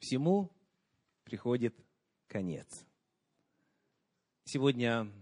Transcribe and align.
Всему 0.00 0.50
приходит 1.24 1.76
конец. 2.26 2.86
Сегодня 4.44 5.12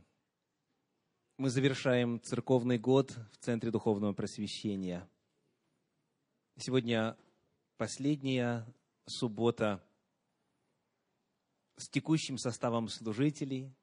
мы 1.36 1.50
завершаем 1.50 2.22
церковный 2.22 2.78
год 2.78 3.10
в 3.32 3.38
Центре 3.38 3.72
Духовного 3.72 4.12
Просвещения. 4.12 5.06
Сегодня 6.56 7.16
последняя 7.76 8.72
суббота 9.04 9.84
с 11.76 11.88
текущим 11.88 12.38
составом 12.38 12.88
служителей. 12.88 13.74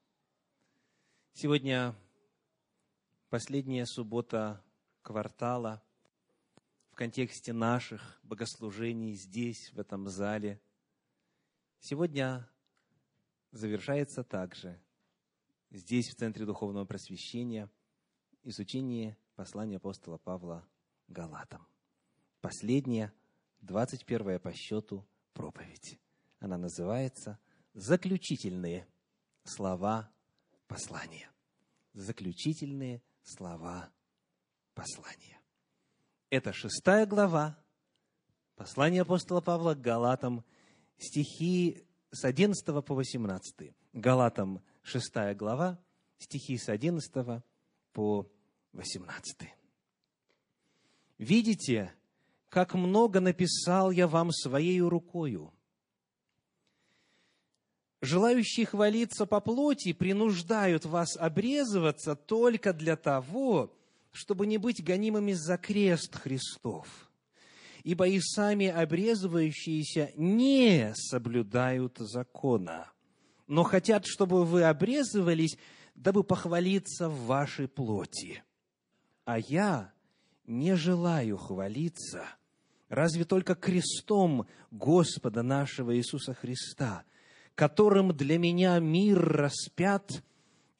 Сегодня 1.33 1.93
последняя 3.29 3.85
суббота 3.85 4.63
квартала 5.01 5.83
в 6.91 6.95
контексте 6.95 7.51
наших 7.51 8.17
богослужений 8.23 9.13
здесь, 9.13 9.73
в 9.73 9.79
этом 9.79 10.07
зале. 10.07 10.61
Сегодня 11.79 12.49
завершается 13.51 14.23
также 14.23 14.81
здесь, 15.69 16.09
в 16.09 16.15
Центре 16.15 16.45
Духовного 16.45 16.85
Просвещения, 16.85 17.69
изучение 18.43 19.17
послания 19.35 19.77
апостола 19.77 20.17
Павла 20.17 20.67
Галатам. 21.07 21.67
Последняя, 22.41 23.13
21 23.61 24.39
по 24.39 24.53
счету 24.53 25.05
проповедь. 25.33 25.99
Она 26.39 26.57
называется 26.57 27.39
«Заключительные 27.73 28.87
слова 29.43 30.11
послания». 30.67 31.31
Заключительные 31.93 33.01
слова 33.23 33.89
послания. 34.73 35.39
Это 36.29 36.51
шестая 36.51 37.05
глава 37.05 37.57
послания 38.55 39.01
апостола 39.01 39.41
Павла 39.41 39.73
к 39.75 39.81
Галатам, 39.81 40.43
стихи 40.97 41.83
с 42.11 42.23
11 42.23 42.65
по 42.85 42.95
18. 42.95 43.73
Галатам 43.93 44.61
6 44.83 45.35
глава, 45.35 45.79
стихи 46.17 46.57
с 46.57 46.69
11 46.69 47.43
по 47.93 48.29
18. 48.73 49.49
«Видите, 51.17 51.93
как 52.49 52.73
много 52.73 53.19
написал 53.19 53.91
я 53.91 54.07
вам 54.07 54.31
своей 54.31 54.81
рукою. 54.81 55.53
Желающие 58.01 58.65
хвалиться 58.65 59.25
по 59.25 59.41
плоти 59.41 59.91
принуждают 59.93 60.85
вас 60.85 61.17
обрезываться 61.17 62.15
только 62.15 62.71
для 62.71 62.95
того, 62.95 63.73
чтобы 64.11 64.45
не 64.45 64.57
быть 64.57 64.83
гонимыми 64.83 65.33
за 65.33 65.57
крест 65.57 66.15
Христов. 66.15 67.04
Ибо 67.85 68.07
и 68.07 68.19
сами 68.19 68.65
обрезывающиеся 68.65 70.11
не 70.15 70.91
соблюдают 70.95 71.99
закона, 71.99 72.91
но 73.45 73.61
хотят, 73.61 74.07
чтобы 74.07 74.43
вы 74.43 74.63
обрезывались, 74.63 75.55
дабы 75.93 76.23
похвалиться 76.23 77.09
в 77.09 77.27
вашей 77.27 77.67
плоти. 77.67 78.43
А 79.25 79.37
я 79.37 79.93
не 80.47 80.75
желаю 80.75 81.37
хвалиться, 81.37 82.25
разве 82.89 83.23
только 83.23 83.53
крестом 83.53 84.47
Господа 84.71 85.43
нашего 85.43 85.95
Иисуса 85.95 86.33
Христа, 86.33 87.03
которым 87.53 88.17
для 88.17 88.39
меня 88.39 88.79
мир 88.79 89.19
распят, 89.19 90.23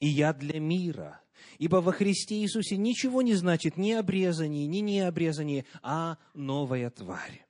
и 0.00 0.08
я 0.08 0.32
для 0.32 0.58
мира– 0.58 1.20
Ибо 1.58 1.76
во 1.76 1.92
Христе 1.92 2.36
Иисусе 2.36 2.76
ничего 2.76 3.22
не 3.22 3.34
значит 3.34 3.76
ни 3.76 3.92
обрезание, 3.92 4.66
ни 4.66 4.78
необрезание, 4.78 5.64
а 5.82 6.18
новая 6.34 6.90
тварь. 6.90 7.46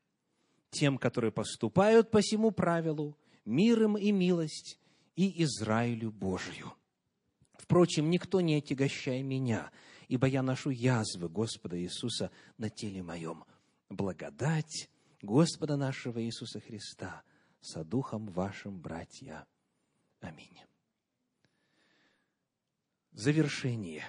Тем, 0.71 0.99
которые 0.99 1.33
поступают 1.33 2.11
по 2.11 2.21
всему 2.21 2.51
правилу, 2.51 3.17
миром 3.45 3.97
и 3.97 4.13
милость, 4.13 4.79
и 5.17 5.43
Израилю 5.43 6.13
Божию. 6.13 6.75
Впрочем, 7.55 8.11
никто 8.11 8.41
не 8.41 8.57
отягощай 8.57 9.23
меня, 9.23 9.71
ибо 10.09 10.27
я 10.27 10.43
ношу 10.43 10.71
язвы 10.71 11.29
Господа 11.29 11.81
Иисуса 11.81 12.31
на 12.59 12.71
теле 12.71 13.03
моем. 13.03 13.45
Благодать 13.89 14.89
Господа 15.23 15.77
нашего 15.77 16.23
Иисуса 16.23 16.61
Христа 16.61 17.23
со 17.61 17.85
Духом 17.85 18.29
вашим, 18.29 18.81
братья. 18.81 19.47
Аминь 20.21 20.66
завершение, 23.17 24.05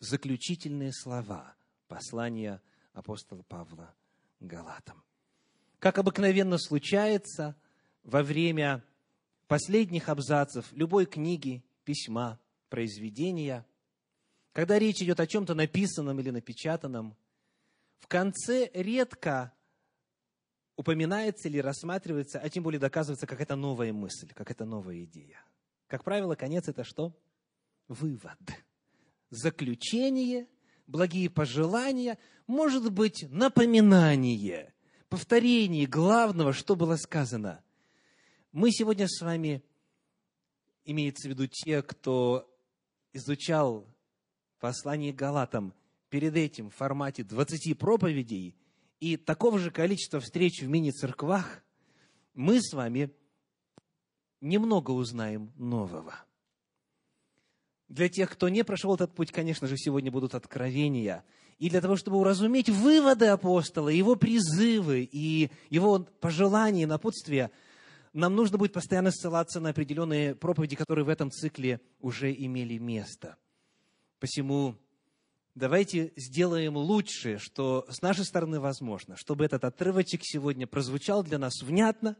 заключительные 0.00 0.92
слова 0.92 1.54
послания 1.86 2.60
апостола 2.92 3.42
Павла 3.42 3.94
Галатам. 4.40 5.02
Как 5.78 5.98
обыкновенно 5.98 6.58
случается 6.58 7.56
во 8.02 8.22
время 8.22 8.84
последних 9.46 10.08
абзацев 10.08 10.70
любой 10.72 11.06
книги, 11.06 11.64
письма, 11.84 12.40
произведения, 12.68 13.64
когда 14.52 14.78
речь 14.78 15.00
идет 15.00 15.20
о 15.20 15.26
чем-то 15.26 15.54
написанном 15.54 16.18
или 16.18 16.30
напечатанном, 16.30 17.16
в 17.98 18.08
конце 18.08 18.68
редко 18.74 19.52
упоминается 20.76 21.48
или 21.48 21.58
рассматривается, 21.58 22.40
а 22.40 22.48
тем 22.50 22.64
более 22.64 22.80
доказывается 22.80 23.26
какая-то 23.26 23.54
новая 23.54 23.92
мысль, 23.92 24.28
какая-то 24.34 24.64
новая 24.64 25.04
идея. 25.04 25.40
Как 25.86 26.02
правило, 26.02 26.34
конец 26.34 26.68
это 26.68 26.82
что? 26.82 27.14
Вывод, 27.88 28.38
заключение, 29.30 30.48
благие 30.86 31.30
пожелания, 31.30 32.18
может 32.46 32.92
быть, 32.92 33.26
напоминание, 33.30 34.74
повторение 35.08 35.86
главного, 35.86 36.52
что 36.52 36.76
было 36.76 36.96
сказано. 36.96 37.62
Мы 38.52 38.70
сегодня 38.70 39.06
с 39.08 39.20
вами, 39.20 39.62
имеется 40.84 41.28
в 41.28 41.30
виду 41.30 41.46
те, 41.46 41.82
кто 41.82 42.50
изучал 43.12 43.86
послание 44.60 45.12
Галатам 45.12 45.74
перед 46.08 46.36
этим 46.36 46.70
в 46.70 46.74
формате 46.74 47.24
20 47.24 47.78
проповедей 47.78 48.56
и 49.00 49.16
такого 49.16 49.58
же 49.58 49.70
количества 49.70 50.20
встреч 50.20 50.62
в 50.62 50.68
мини-церквах, 50.68 51.62
мы 52.34 52.60
с 52.60 52.72
вами 52.72 53.10
немного 54.40 54.92
узнаем 54.92 55.52
нового– 55.56 56.14
для 57.94 58.08
тех, 58.08 58.28
кто 58.30 58.48
не 58.48 58.64
прошел 58.64 58.92
этот 58.96 59.14
путь, 59.14 59.30
конечно 59.30 59.68
же, 59.68 59.76
сегодня 59.76 60.10
будут 60.10 60.34
откровения. 60.34 61.24
И 61.60 61.70
для 61.70 61.80
того, 61.80 61.94
чтобы 61.94 62.16
уразуметь 62.16 62.68
выводы 62.68 63.26
апостола, 63.26 63.88
его 63.88 64.16
призывы 64.16 65.08
и 65.10 65.48
его 65.70 66.00
пожелания, 66.00 66.88
напутствия, 66.88 67.52
нам 68.12 68.34
нужно 68.34 68.58
будет 68.58 68.72
постоянно 68.72 69.12
ссылаться 69.12 69.60
на 69.60 69.68
определенные 69.68 70.34
проповеди, 70.34 70.74
которые 70.74 71.04
в 71.04 71.08
этом 71.08 71.30
цикле 71.30 71.80
уже 72.00 72.34
имели 72.34 72.78
место. 72.78 73.36
Посему 74.18 74.74
давайте 75.54 76.12
сделаем 76.16 76.76
лучшее, 76.76 77.38
что 77.38 77.86
с 77.88 78.02
нашей 78.02 78.24
стороны 78.24 78.58
возможно, 78.58 79.16
чтобы 79.16 79.44
этот 79.44 79.62
отрывочек 79.62 80.22
сегодня 80.24 80.66
прозвучал 80.66 81.22
для 81.22 81.38
нас 81.38 81.62
внятно, 81.62 82.16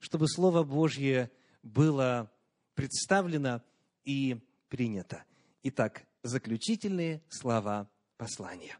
чтобы 0.00 0.28
Слово 0.28 0.64
Божье 0.64 1.30
было 1.62 2.30
представлено 2.74 3.62
и 4.04 4.42
принято. 4.68 5.24
Итак, 5.62 6.06
заключительные 6.22 7.22
слова 7.28 7.90
послания. 8.16 8.78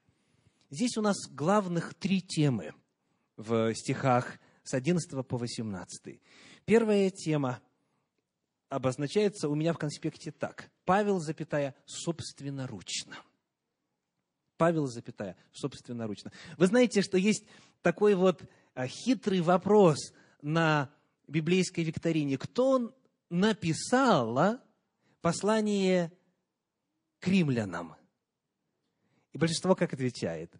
Здесь 0.71 0.97
у 0.97 1.03
нас 1.03 1.17
главных 1.31 1.95
три 1.95 2.21
темы 2.21 2.75
в 3.37 3.75
стихах 3.75 4.39
с 4.63 4.75
11 4.75 5.27
по 5.27 5.39
18. 5.39 6.21
Первая 6.65 7.11
тема 7.11 7.61
обозначается 8.69 9.49
у 9.49 9.55
меня 9.55 9.73
в 9.73 9.79
конспекте 9.79 10.31
так. 10.31 10.71
Павел, 10.85 11.21
запятая, 11.21 11.75
собственноручно. 11.87 13.17
Павел, 14.57 14.87
запятая, 14.87 15.37
собственноручно. 15.53 16.33
Вы 16.57 16.67
знаете, 16.67 17.01
что 17.01 17.17
есть 17.17 17.45
такой 17.81 18.15
вот 18.15 18.43
а, 18.75 18.87
хитрый 18.87 19.41
вопрос 19.41 20.13
на 20.43 20.91
библейской 21.27 21.81
викторине. 21.85 22.37
Кто 22.37 22.95
написал 23.31 24.59
послание 25.21 26.13
к 27.21 27.27
римлянам. 27.29 27.97
И 29.33 29.39
большинство 29.39 29.75
как 29.75 29.93
отвечает? 29.93 30.53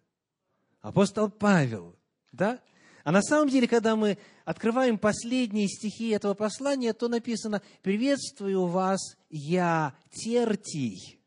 Апостол 0.81 1.29
Павел, 1.29 1.97
да? 2.31 2.61
А 3.03 3.11
на 3.11 3.21
самом 3.21 3.49
деле, 3.49 3.67
когда 3.67 3.95
мы 3.95 4.17
открываем 4.45 4.97
последние 4.97 5.67
стихи 5.67 6.09
этого 6.09 6.33
послания, 6.33 6.93
то 6.93 7.07
написано 7.07 7.61
«Приветствую 7.81 8.67
вас, 8.67 8.99
я 9.29 9.95
Тертий, 10.11 11.19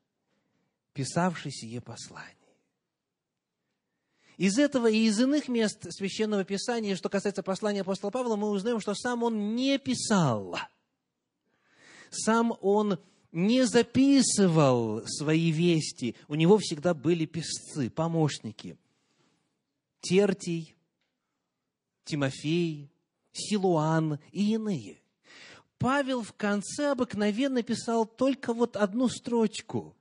писавший 0.93 1.51
сие 1.51 1.81
послание». 1.81 2.37
Из 4.37 4.59
этого 4.59 4.89
и 4.89 5.05
из 5.05 5.21
иных 5.21 5.49
мест 5.49 5.87
Священного 5.91 6.45
Писания, 6.45 6.97
что 6.97 7.09
касается 7.09 7.43
послания 7.43 7.83
апостола 7.83 8.11
Павла, 8.11 8.37
мы 8.37 8.51
узнаем, 8.51 8.81
что 8.81 8.95
сам 8.95 9.23
он 9.23 9.55
не 9.55 9.79
писал. 9.79 10.59
Сам 12.11 12.57
он 12.61 12.99
не 13.33 13.65
записывал 13.67 15.03
свои 15.07 15.51
вести. 15.51 16.15
У 16.29 16.35
него 16.35 16.59
всегда 16.59 16.95
были 16.95 17.25
писцы, 17.25 17.91
помощники. 17.91 18.77
Тертий, 20.01 20.77
Тимофей, 22.05 22.91
Силуан 23.33 24.19
и 24.31 24.53
иные. 24.53 24.99
Павел 25.79 26.23
в 26.23 26.33
конце 26.35 26.91
обыкновенно 26.93 27.63
писал 27.63 28.07
только 28.07 28.53
вот 28.53 28.77
одну 28.77 29.09
строчку. 29.09 29.97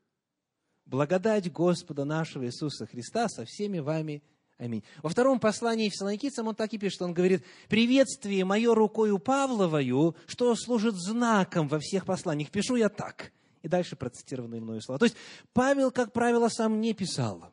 Благодать 0.86 1.52
Господа 1.52 2.04
нашего 2.04 2.46
Иисуса 2.46 2.86
Христа 2.86 3.30
со 3.30 3.46
всеми 3.46 3.80
вами. 3.80 4.22
Аминь. 4.62 4.84
Во 5.02 5.10
втором 5.10 5.40
послании 5.40 5.90
Фессалоникийцам 5.90 6.48
он 6.48 6.54
так 6.54 6.72
и 6.72 6.78
пишет, 6.78 7.02
он 7.02 7.16
говорит, 7.16 7.44
«Приветствие 7.68 8.46
мое 8.46 8.76
рукою 8.76 9.18
Павловою, 9.18 10.16
что 10.28 10.56
служит 10.56 10.94
знаком 10.94 11.68
во 11.68 11.80
всех 11.80 12.06
посланиях, 12.06 12.52
пишу 12.52 12.76
я 12.76 12.88
так». 12.88 13.32
И 13.64 13.68
дальше 13.68 13.96
процитированные 13.96 14.62
мною 14.62 14.80
слова. 14.82 15.00
То 15.00 15.06
есть 15.06 15.18
Павел, 15.54 15.90
как 15.90 16.14
правило, 16.14 16.48
сам 16.48 16.80
не 16.80 16.94
писал. 16.94 17.52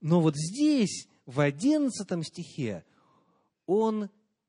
Но 0.00 0.20
вот 0.20 0.36
здесь, 0.36 1.08
в 1.26 1.40
одиннадцатом 1.40 2.22
стихе, 2.22 2.84
он 3.66 4.08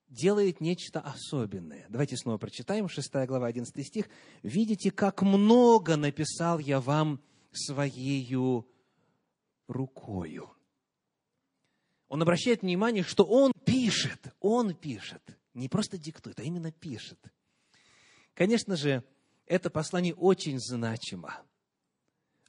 делает 0.09 0.61
нечто 0.61 0.99
особенное. 0.99 1.87
Давайте 1.89 2.17
снова 2.17 2.37
прочитаем, 2.37 2.87
6 2.87 3.11
глава, 3.25 3.47
11 3.47 3.87
стих. 3.87 4.09
«Видите, 4.43 4.91
как 4.91 5.23
много 5.23 5.95
написал 5.95 6.59
я 6.59 6.79
вам 6.79 7.19
своею 7.51 8.67
рукою». 9.67 10.51
Он 12.13 12.21
обращает 12.21 12.61
внимание, 12.61 13.03
что 13.03 13.23
он 13.23 13.51
пишет, 13.65 14.35
он 14.39 14.75
пишет, 14.75 15.23
не 15.55 15.67
просто 15.67 15.97
диктует, 15.97 16.39
а 16.39 16.43
именно 16.43 16.71
пишет. 16.71 17.17
Конечно 18.35 18.75
же, 18.75 19.03
это 19.47 19.71
послание 19.71 20.13
очень 20.13 20.59
значимо. 20.59 21.35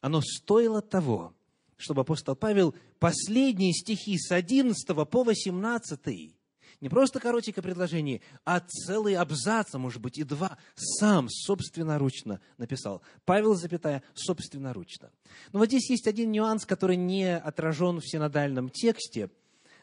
Оно 0.03 0.21
стоило 0.21 0.83
того, 0.83 1.35
чтобы 1.79 2.03
апостол 2.03 2.37
Павел 2.37 2.75
последние 2.99 3.73
стихи 3.73 4.19
с 4.19 4.33
11 4.33 4.87
по 5.09 5.25
18 5.25 6.35
не 6.83 6.91
просто 6.91 7.19
коротенькое 7.19 7.63
предложение, 7.63 8.21
а 8.45 8.61
целый 8.61 9.17
абзац, 9.17 9.75
а 9.75 9.79
может 9.79 10.03
быть 10.03 10.19
и 10.19 10.25
два, 10.25 10.59
сам 10.75 11.31
собственноручно 11.31 12.43
написал. 12.59 13.01
Павел, 13.25 13.55
запятая, 13.55 14.03
собственноручно. 14.13 15.11
Но 15.53 15.61
вот 15.61 15.69
здесь 15.69 15.89
есть 15.89 16.07
один 16.07 16.33
нюанс, 16.33 16.67
который 16.67 16.97
не 16.97 17.35
отражен 17.35 18.01
в 18.01 18.07
синодальном 18.07 18.69
тексте, 18.69 19.31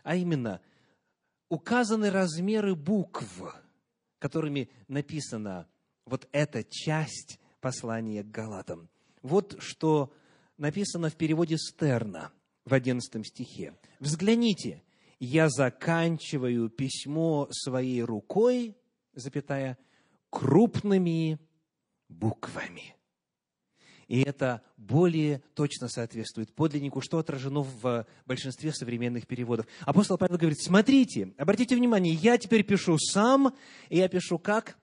а 0.03 0.15
именно 0.15 0.61
указаны 1.49 2.09
размеры 2.09 2.75
букв, 2.75 3.41
которыми 4.19 4.69
написана 4.87 5.67
вот 6.05 6.27
эта 6.31 6.63
часть 6.63 7.39
послания 7.59 8.23
к 8.23 8.31
Галатам. 8.31 8.89
Вот 9.21 9.57
что 9.59 10.13
написано 10.57 11.09
в 11.09 11.15
переводе 11.15 11.57
Стерна 11.57 12.31
в 12.65 12.73
11 12.73 13.25
стихе. 13.27 13.75
Взгляните, 13.99 14.83
я 15.19 15.49
заканчиваю 15.49 16.69
письмо 16.69 17.47
своей 17.51 18.01
рукой, 18.01 18.75
запятая, 19.13 19.77
крупными 20.29 21.39
буквами. 22.09 22.95
И 24.11 24.23
это 24.23 24.61
более 24.75 25.41
точно 25.53 25.87
соответствует 25.87 26.53
подлиннику, 26.53 26.99
что 26.99 27.17
отражено 27.17 27.61
в 27.61 28.05
большинстве 28.25 28.73
современных 28.73 29.25
переводов. 29.25 29.67
Апостол 29.85 30.17
Павел 30.17 30.37
говорит, 30.37 30.61
смотрите, 30.61 31.33
обратите 31.37 31.77
внимание, 31.77 32.13
я 32.13 32.37
теперь 32.37 32.65
пишу 32.65 32.97
сам, 32.97 33.55
и 33.87 33.99
я 33.99 34.09
пишу 34.09 34.37
как? 34.37 34.77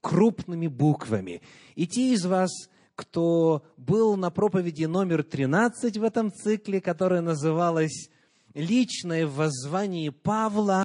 Крупными 0.00 0.68
буквами. 0.68 1.42
И 1.74 1.86
те 1.86 2.14
из 2.14 2.24
вас, 2.24 2.50
кто 2.94 3.62
был 3.76 4.16
на 4.16 4.30
проповеди 4.30 4.86
номер 4.86 5.22
13 5.22 5.98
в 5.98 6.02
этом 6.02 6.32
цикле, 6.32 6.80
которая 6.80 7.20
называлась 7.20 8.08
личное 8.54 9.26
воззвание 9.26 10.12
Павла 10.12 10.82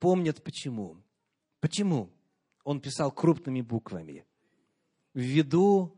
помнят 0.00 0.42
почему. 0.42 0.98
Почему? 1.60 2.10
Он 2.62 2.78
писал 2.78 3.10
крупными 3.10 3.62
буквами. 3.62 4.26
Ввиду 5.14 5.96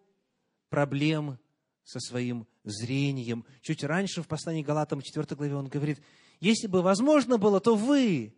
проблем 0.68 1.38
со 1.84 2.00
своим 2.00 2.46
зрением. 2.64 3.44
Чуть 3.62 3.84
раньше 3.84 4.22
в 4.22 4.28
послании 4.28 4.62
Галатам 4.62 5.00
4 5.00 5.26
главе 5.36 5.54
он 5.54 5.68
говорит, 5.68 6.00
если 6.40 6.66
бы 6.66 6.82
возможно 6.82 7.38
было, 7.38 7.60
то 7.60 7.74
вы 7.74 8.34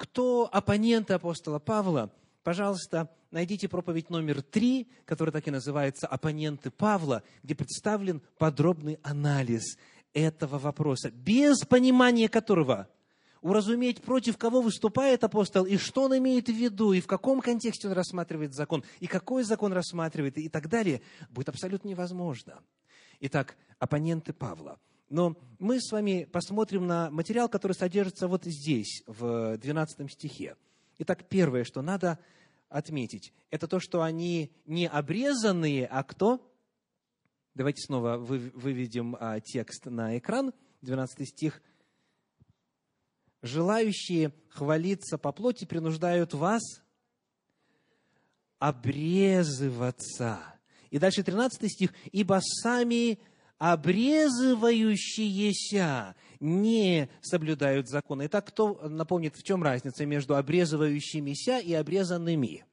кто 0.00 0.48
оппоненты 0.50 1.12
апостола 1.12 1.58
Павла, 1.58 2.10
пожалуйста, 2.42 3.10
найдите 3.30 3.68
проповедь 3.68 4.08
номер 4.08 4.40
три, 4.40 4.88
которая 5.04 5.30
так 5.30 5.46
и 5.46 5.50
называется 5.50 6.06
«Оппоненты 6.06 6.70
Павла», 6.70 7.22
где 7.42 7.54
представлен 7.54 8.22
подробный 8.38 8.98
анализ 9.02 9.76
этого 10.12 10.58
вопроса, 10.58 11.10
без 11.10 11.60
понимания 11.60 12.28
которого 12.28 12.88
уразуметь, 13.42 14.02
против 14.02 14.36
кого 14.36 14.60
выступает 14.60 15.24
апостол, 15.24 15.64
и 15.64 15.78
что 15.78 16.02
он 16.04 16.18
имеет 16.18 16.48
в 16.48 16.52
виду, 16.52 16.92
и 16.92 17.00
в 17.00 17.06
каком 17.06 17.40
контексте 17.40 17.88
он 17.88 17.94
рассматривает 17.94 18.54
закон, 18.54 18.84
и 18.98 19.06
какой 19.06 19.44
закон 19.44 19.72
рассматривает, 19.72 20.36
и 20.36 20.50
так 20.50 20.68
далее, 20.68 21.00
будет 21.30 21.48
абсолютно 21.48 21.88
невозможно. 21.88 22.60
Итак, 23.20 23.56
оппоненты 23.78 24.32
Павла– 24.32 24.78
но 25.10 25.36
мы 25.58 25.80
с 25.80 25.90
вами 25.90 26.24
посмотрим 26.24 26.86
на 26.86 27.10
материал, 27.10 27.48
который 27.48 27.72
содержится 27.72 28.28
вот 28.28 28.44
здесь, 28.44 29.02
в 29.06 29.58
12 29.58 30.10
стихе. 30.10 30.56
Итак, 30.98 31.24
первое, 31.28 31.64
что 31.64 31.82
надо 31.82 32.20
отметить, 32.68 33.32
это 33.50 33.66
то, 33.66 33.80
что 33.80 34.02
они 34.02 34.52
не 34.66 34.86
обрезанные, 34.86 35.86
а 35.86 36.04
кто? 36.04 36.49
Давайте 37.60 37.82
снова 37.82 38.16
выведем 38.16 39.14
а, 39.20 39.38
текст 39.38 39.84
на 39.84 40.16
экран, 40.16 40.54
12 40.80 41.28
стих. 41.28 41.60
«Желающие 43.42 44.32
хвалиться 44.48 45.18
по 45.18 45.30
плоти 45.30 45.66
принуждают 45.66 46.32
вас 46.32 46.62
обрезываться». 48.58 50.40
И 50.88 50.98
дальше 50.98 51.22
13 51.22 51.70
стих. 51.70 51.92
«Ибо 52.12 52.40
сами 52.40 53.18
обрезывающиеся 53.58 56.16
не 56.40 57.10
соблюдают 57.20 57.90
законы. 57.90 58.24
Итак, 58.24 58.46
кто 58.46 58.88
напомнит, 58.88 59.36
в 59.36 59.42
чем 59.42 59.62
разница 59.62 60.06
между 60.06 60.36
обрезывающимися 60.36 61.58
и 61.58 61.74
обрезанными? 61.74 62.64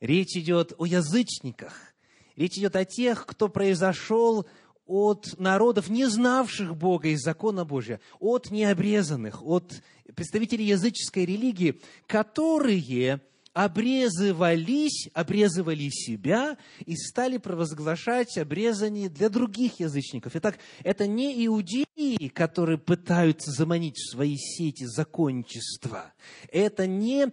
Речь 0.00 0.34
идет 0.38 0.72
о 0.78 0.86
язычниках. 0.86 1.93
Речь 2.36 2.58
идет 2.58 2.76
о 2.76 2.84
тех, 2.84 3.26
кто 3.26 3.48
произошел 3.48 4.46
от 4.86 5.38
народов, 5.38 5.88
не 5.88 6.06
знавших 6.06 6.76
Бога 6.76 7.08
и 7.08 7.16
закона 7.16 7.64
Божия, 7.64 8.00
от 8.20 8.50
необрезанных, 8.50 9.42
от 9.42 9.82
представителей 10.14 10.66
языческой 10.66 11.24
религии, 11.24 11.80
которые 12.06 13.20
обрезывались, 13.54 15.08
обрезывали 15.14 15.88
себя 15.88 16.58
и 16.84 16.96
стали 16.96 17.38
провозглашать 17.38 18.36
обрезание 18.36 19.08
для 19.08 19.28
других 19.28 19.78
язычников. 19.78 20.34
Итак, 20.34 20.58
это 20.82 21.06
не 21.06 21.46
иудеи, 21.46 22.28
которые 22.28 22.78
пытаются 22.78 23.52
заманить 23.52 23.96
в 23.96 24.10
свои 24.10 24.36
сети 24.36 24.84
законничества. 24.84 26.12
Это 26.50 26.88
не 26.88 27.28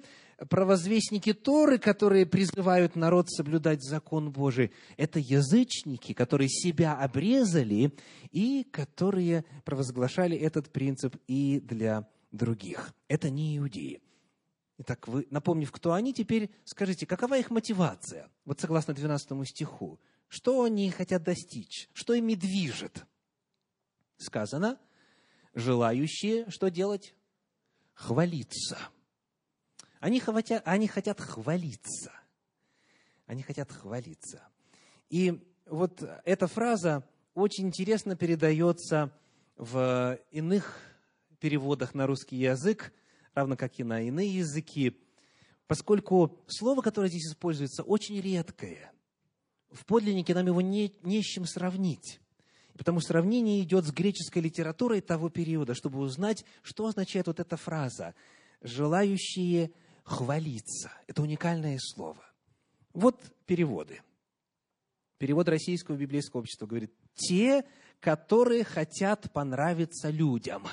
провозвестники 0.50 1.33
Торы, 1.33 1.77
которые 1.77 2.25
призывают 2.25 2.95
народ 2.95 3.29
соблюдать 3.29 3.83
закон 3.83 4.31
Божий. 4.31 4.71
Это 4.98 5.19
язычники, 5.19 6.13
которые 6.13 6.50
себя 6.50 6.95
обрезали 6.95 7.93
и 8.31 8.63
которые 8.71 9.45
провозглашали 9.65 10.38
этот 10.38 10.71
принцип 10.71 11.15
и 11.27 11.60
для 11.60 12.07
других. 12.31 12.93
Это 13.07 13.29
не 13.29 13.57
иудеи. 13.57 14.01
Итак, 14.79 15.07
вы, 15.07 15.27
напомнив, 15.29 15.71
кто 15.71 15.93
они, 15.93 16.13
теперь 16.13 16.50
скажите, 16.65 17.05
какова 17.05 17.38
их 17.38 17.51
мотивация? 17.51 18.29
Вот 18.45 18.60
согласно 18.60 18.93
12 18.93 19.48
стиху. 19.48 20.00
Что 20.27 20.63
они 20.63 20.89
хотят 20.89 21.24
достичь? 21.24 21.89
Что 21.93 22.13
ими 22.13 22.33
движет? 22.33 23.05
Сказано, 24.17 24.79
желающие 25.53 26.50
что 26.50 26.69
делать? 26.69 27.13
Хвалиться. 27.93 28.77
Они 30.01 30.20
хотят, 30.20 30.63
они 30.65 30.88
хотят 30.88 31.22
хвалиться. 31.22 32.12
Они 33.27 33.43
хотят 33.43 33.72
хвалиться. 33.72 34.41
И 35.10 35.48
вот 35.67 36.03
эта 36.25 36.48
фраза 36.48 37.08
очень 37.36 37.67
интересно 37.67 38.15
передается 38.15 39.13
в 39.58 40.20
иных 40.31 40.81
переводах 41.39 41.93
на 41.93 42.08
русский 42.08 42.36
язык 42.36 42.91
равно 43.36 43.55
как 43.55 43.79
и 43.79 43.84
на 43.84 44.01
иные 44.01 44.38
языки, 44.38 45.00
поскольку 45.67 46.43
слово, 46.48 46.81
которое 46.81 47.08
здесь 47.08 47.27
используется, 47.27 47.84
очень 47.84 48.20
редкое. 48.20 48.91
В 49.70 49.86
подлиннике 49.86 50.34
нам 50.34 50.48
его 50.48 50.62
не, 50.62 50.93
не 51.03 51.22
с 51.22 51.25
чем 51.25 51.46
сравнить. 51.46 52.20
Потому 52.75 53.01
сравнение 53.01 53.62
идет 53.62 53.86
с 53.86 53.91
греческой 53.91 54.41
литературой 54.41 55.01
того 55.01 55.29
периода, 55.29 55.75
чтобы 55.75 56.00
узнать, 56.00 56.43
что 56.63 56.88
означает 56.88 57.27
вот 57.27 57.39
эта 57.39 57.55
фраза 57.55 58.15
«желающие 58.62 59.72
хвалиться». 60.03 60.91
Это 61.08 61.22
уникальное 61.22 61.77
слово. 61.79 62.24
Вот 62.93 63.20
переводы. 63.46 64.01
Перевод 65.17 65.48
Российского 65.48 65.96
библейского 65.96 66.41
общества 66.41 66.65
говорит 66.65 66.93
«те, 67.13 67.63
которые 68.00 68.63
хотят 68.63 69.31
понравиться 69.31 70.10
людям». 70.10 70.67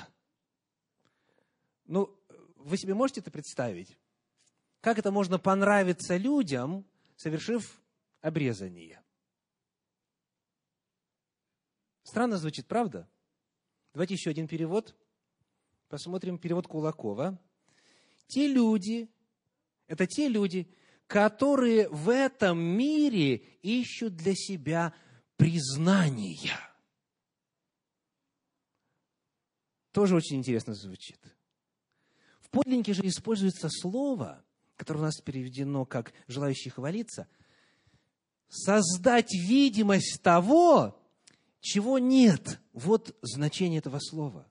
Ну, 1.85 2.15
вы 2.55 2.77
себе 2.77 2.93
можете 2.93 3.21
это 3.21 3.31
представить? 3.31 3.97
Как 4.81 4.97
это 4.97 5.11
можно 5.11 5.39
понравиться 5.39 6.17
людям, 6.17 6.85
совершив 7.15 7.81
обрезание? 8.21 9.01
Странно 12.03 12.37
звучит, 12.37 12.67
правда? 12.67 13.07
Давайте 13.93 14.13
еще 14.13 14.29
один 14.29 14.47
перевод. 14.47 14.95
Посмотрим 15.89 16.37
перевод 16.37 16.67
Кулакова. 16.67 17.39
Те 18.27 18.47
люди, 18.47 19.09
это 19.89 20.05
те 20.05 20.29
люди, 20.29 20.69
которые 21.07 21.89
в 21.89 22.09
этом 22.09 22.59
мире 22.59 23.37
ищут 23.63 24.15
для 24.15 24.35
себя 24.35 24.93
признания. 25.35 26.59
Тоже 29.91 30.15
очень 30.15 30.37
интересно 30.37 30.75
звучит. 30.75 31.19
В 32.39 32.49
подлиннике 32.51 32.93
же 32.93 33.05
используется 33.05 33.67
слово, 33.69 34.45
которое 34.75 34.99
у 34.99 35.03
нас 35.03 35.19
переведено 35.19 35.85
как 35.85 36.13
«желающий 36.27 36.69
хвалиться», 36.69 37.27
создать 38.47 39.33
видимость 39.33 40.21
того, 40.21 41.03
чего 41.61 41.97
нет. 41.97 42.59
Вот 42.73 43.17
значение 43.23 43.79
этого 43.79 43.97
слова. 43.99 44.47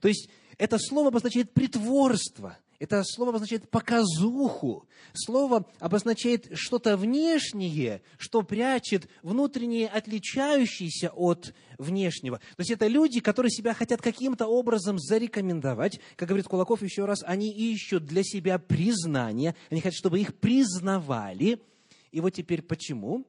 То 0.00 0.08
есть, 0.08 0.30
это 0.56 0.78
слово 0.78 1.08
обозначает 1.08 1.52
притворство– 1.52 2.56
это 2.82 3.04
слово 3.04 3.30
обозначает 3.30 3.70
показуху. 3.70 4.88
Слово 5.12 5.70
обозначает 5.78 6.48
что-то 6.54 6.96
внешнее, 6.96 8.02
что 8.18 8.42
прячет 8.42 9.08
внутреннее, 9.22 9.86
отличающееся 9.86 11.10
от 11.10 11.54
внешнего. 11.78 12.38
То 12.38 12.58
есть 12.58 12.72
это 12.72 12.88
люди, 12.88 13.20
которые 13.20 13.50
себя 13.50 13.72
хотят 13.72 14.02
каким-то 14.02 14.48
образом 14.48 14.98
зарекомендовать. 14.98 16.00
Как 16.16 16.26
говорит 16.26 16.48
Кулаков 16.48 16.82
еще 16.82 17.04
раз, 17.04 17.22
они 17.22 17.52
ищут 17.52 18.04
для 18.04 18.24
себя 18.24 18.58
признание, 18.58 19.54
они 19.70 19.80
хотят, 19.80 19.94
чтобы 19.94 20.18
их 20.18 20.34
признавали. 20.34 21.62
И 22.10 22.20
вот 22.20 22.30
теперь 22.30 22.62
почему? 22.62 23.24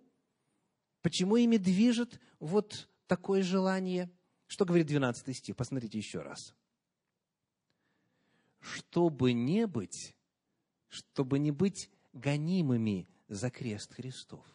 Почему 1.03 1.35
ими 1.35 1.57
движет 1.57 2.19
вот 2.39 2.89
такое 3.05 3.43
желание? 3.43 4.09
Что 4.47 4.65
говорит 4.65 4.87
12 4.87 5.37
стих? 5.37 5.55
Посмотрите 5.55 5.99
еще 5.99 6.21
раз 6.21 6.55
чтобы 8.63 9.33
не 9.33 9.67
быть, 9.67 10.15
чтобы 10.87 11.37
не 11.37 11.51
быть 11.51 11.89
гонимыми 12.13 13.07
за 13.27 13.49
крест 13.49 13.93
Христов. 13.93 14.45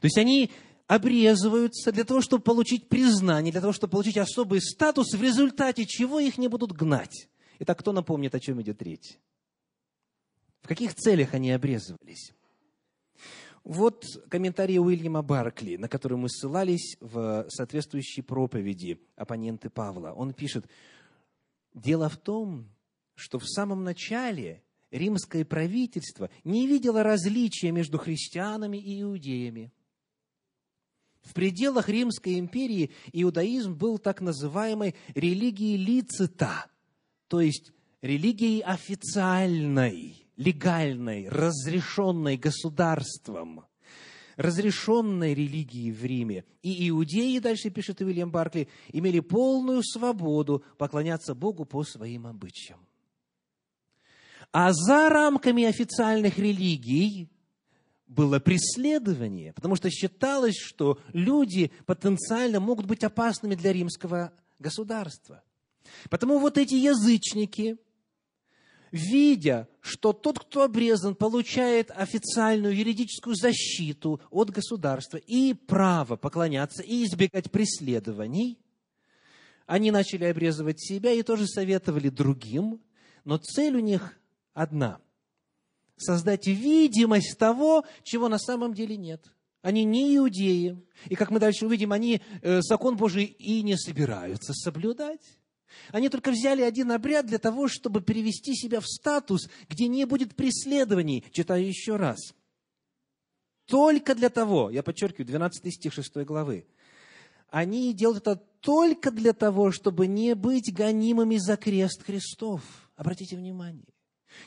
То 0.00 0.06
есть 0.06 0.16
они 0.16 0.50
обрезываются 0.86 1.90
для 1.90 2.04
того, 2.04 2.20
чтобы 2.20 2.44
получить 2.44 2.88
признание, 2.88 3.50
для 3.50 3.60
того, 3.60 3.72
чтобы 3.72 3.92
получить 3.92 4.16
особый 4.16 4.60
статус, 4.60 5.12
в 5.12 5.22
результате 5.22 5.86
чего 5.86 6.20
их 6.20 6.38
не 6.38 6.48
будут 6.48 6.72
гнать. 6.72 7.28
Итак, 7.58 7.80
кто 7.80 7.92
напомнит, 7.92 8.34
о 8.34 8.40
чем 8.40 8.62
идет 8.62 8.80
речь? 8.82 9.18
В 10.60 10.68
каких 10.68 10.94
целях 10.94 11.34
они 11.34 11.50
обрезывались? 11.50 12.32
Вот 13.64 14.04
комментарий 14.28 14.78
Уильяма 14.78 15.22
Баркли, 15.22 15.76
на 15.76 15.88
который 15.88 16.18
мы 16.18 16.28
ссылались 16.28 16.96
в 17.00 17.46
соответствующей 17.48 18.22
проповеди 18.22 19.00
оппоненты 19.16 19.70
Павла. 19.70 20.12
Он 20.12 20.32
пишет, 20.32 20.66
дело 21.72 22.08
в 22.08 22.16
том, 22.16 22.68
что 23.14 23.38
в 23.38 23.46
самом 23.46 23.84
начале 23.84 24.62
римское 24.90 25.44
правительство 25.44 26.30
не 26.44 26.66
видело 26.66 27.02
различия 27.02 27.72
между 27.72 27.98
христианами 27.98 28.76
и 28.76 29.02
иудеями. 29.02 29.72
В 31.22 31.34
пределах 31.34 31.88
Римской 31.88 32.38
империи 32.38 32.90
иудаизм 33.12 33.74
был 33.74 33.98
так 33.98 34.20
называемой 34.20 34.94
религией 35.14 35.76
лицита, 35.76 36.66
то 37.28 37.40
есть 37.40 37.72
религией 38.02 38.60
официальной, 38.60 40.26
легальной, 40.36 41.28
разрешенной 41.28 42.36
государством, 42.36 43.64
разрешенной 44.36 45.34
религией 45.34 45.92
в 45.92 46.04
Риме. 46.04 46.44
И 46.62 46.88
иудеи, 46.88 47.38
дальше 47.38 47.70
пишет 47.70 48.00
Уильям 48.00 48.32
Баркли, 48.32 48.68
имели 48.88 49.20
полную 49.20 49.82
свободу 49.84 50.64
поклоняться 50.76 51.34
Богу 51.36 51.64
по 51.64 51.84
своим 51.84 52.26
обычаям. 52.26 52.80
А 54.52 54.72
за 54.74 55.08
рамками 55.08 55.64
официальных 55.64 56.38
религий 56.38 57.30
было 58.06 58.38
преследование, 58.38 59.54
потому 59.54 59.76
что 59.76 59.90
считалось, 59.90 60.56
что 60.56 60.98
люди 61.14 61.72
потенциально 61.86 62.60
могут 62.60 62.84
быть 62.84 63.02
опасными 63.02 63.54
для 63.54 63.72
римского 63.72 64.32
государства. 64.58 65.42
Потому 66.10 66.38
вот 66.38 66.58
эти 66.58 66.74
язычники, 66.74 67.78
видя, 68.90 69.68
что 69.80 70.12
тот, 70.12 70.38
кто 70.38 70.64
обрезан, 70.64 71.14
получает 71.14 71.90
официальную 71.90 72.76
юридическую 72.76 73.34
защиту 73.34 74.20
от 74.30 74.50
государства 74.50 75.16
и 75.16 75.54
право 75.54 76.16
поклоняться 76.16 76.82
и 76.82 77.04
избегать 77.04 77.50
преследований, 77.50 78.58
они 79.64 79.90
начали 79.90 80.24
обрезывать 80.24 80.78
себя 80.78 81.12
и 81.12 81.22
тоже 81.22 81.46
советовали 81.46 82.10
другим, 82.10 82.82
но 83.24 83.38
цель 83.38 83.76
у 83.76 83.80
них 83.80 84.18
одна– 84.54 85.00
создать 85.96 86.46
видимость 86.46 87.38
того, 87.38 87.84
чего 88.02 88.28
на 88.28 88.38
самом 88.38 88.74
деле 88.74 88.96
нет. 88.96 89.24
Они 89.62 89.84
не 89.84 90.16
иудеи. 90.16 90.76
И, 91.06 91.14
как 91.14 91.30
мы 91.30 91.38
дальше 91.38 91.66
увидим, 91.66 91.92
они 91.92 92.20
э, 92.42 92.60
закон 92.62 92.96
Божий 92.96 93.24
и 93.24 93.62
не 93.62 93.76
собираются 93.76 94.52
соблюдать. 94.52 95.20
Они 95.90 96.08
только 96.08 96.32
взяли 96.32 96.62
один 96.62 96.90
обряд 96.90 97.26
для 97.26 97.38
того, 97.38 97.68
чтобы 97.68 98.02
перевести 98.02 98.54
себя 98.54 98.80
в 98.80 98.86
статус, 98.86 99.48
где 99.68 99.86
не 99.86 100.04
будет 100.04 100.34
преследований. 100.34 101.24
Читаю 101.30 101.66
еще 101.66 101.96
раз. 101.96 102.34
Только 103.66 104.14
для 104.14 104.28
того, 104.28 104.68
я 104.68 104.82
подчеркиваю, 104.82 105.26
12 105.26 105.72
стих 105.72 105.94
6 105.94 106.16
главы, 106.26 106.66
они 107.48 107.94
делают 107.94 108.26
это 108.26 108.36
только 108.60 109.10
для 109.10 109.32
того, 109.32 109.70
чтобы 109.70 110.08
не 110.08 110.34
быть 110.34 110.74
гонимыми 110.74 111.36
за 111.36 111.56
крест 111.56 112.02
Христов. 112.02 112.62
Обратите 112.96 113.36
внимание. 113.36 113.86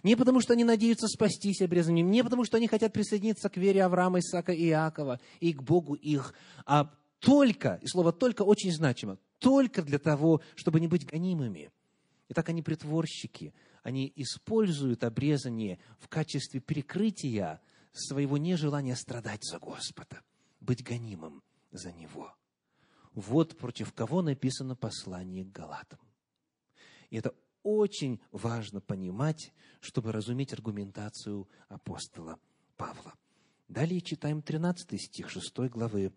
Не 0.04 0.16
потому, 0.16 0.42
что 0.42 0.54
они 0.54 0.64
надеются 0.64 1.08
спастись 1.08 1.62
обрезанием, 1.62 2.10
не 2.10 2.24
потому, 2.24 2.46
что 2.46 2.58
они 2.58 2.68
хотят 2.68 2.94
присоединиться 2.94 3.50
к 3.50 3.58
вере 3.58 3.84
Авраама, 3.84 4.20
Исаака 4.20 4.52
и 4.52 4.68
Иакова 4.68 5.20
и 5.40 5.54
к 5.54 5.62
Богу 5.62 5.96
их, 5.96 6.34
а 6.66 6.94
только, 7.20 7.80
и 7.82 7.88
слово 7.88 8.12
«только» 8.12 8.44
очень 8.44 8.72
значимо, 8.72 9.18
только 9.40 9.82
для 9.82 10.00
того, 10.00 10.42
чтобы 10.56 10.80
не 10.80 10.88
быть 10.88 11.06
гонимыми. 11.06 11.72
Итак, 12.30 12.50
они 12.50 12.62
притворщики, 12.62 13.54
они 13.84 14.12
используют 14.16 15.04
обрезание 15.04 15.80
в 16.00 16.08
качестве 16.08 16.60
перекрытия 16.60 17.62
своего 17.94 18.38
нежелания 18.38 18.96
страдать 18.96 19.44
за 19.44 19.60
Господа, 19.60 20.22
быть 20.60 20.84
гонимым 20.84 21.44
за 21.72 21.92
Него. 21.92 22.34
Вот 23.14 23.58
против 23.58 23.94
кого 23.94 24.22
написано 24.22 24.76
послание 24.76 25.46
к 25.46 25.52
Галатам. 25.52 26.00
И 27.10 27.18
это 27.18 27.34
очень 27.66 28.22
важно 28.32 28.80
понимать, 28.80 29.52
чтобы 29.82 30.12
разуметь 30.12 30.54
аргументацию 30.54 31.50
апостола 31.68 32.38
Павла. 32.78 33.16
Далее 33.68 34.02
читаем 34.02 34.44
13 34.44 35.02
стих 35.02 35.32
6 35.32 35.58
главы 35.72 36.14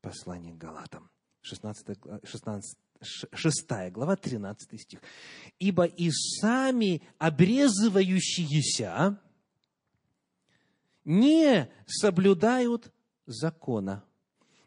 послания 0.00 0.52
к 0.52 0.58
Галатам. 0.58 1.10
16, 1.42 1.98
16, 2.22 2.78
6 3.02 3.66
глава, 3.90 4.16
13 4.16 4.80
стих. 4.80 5.02
«Ибо 5.58 5.84
и 5.84 6.10
сами 6.12 7.02
обрезывающиеся 7.18 9.18
не 11.04 11.68
соблюдают 11.86 12.92
закона, 13.26 14.04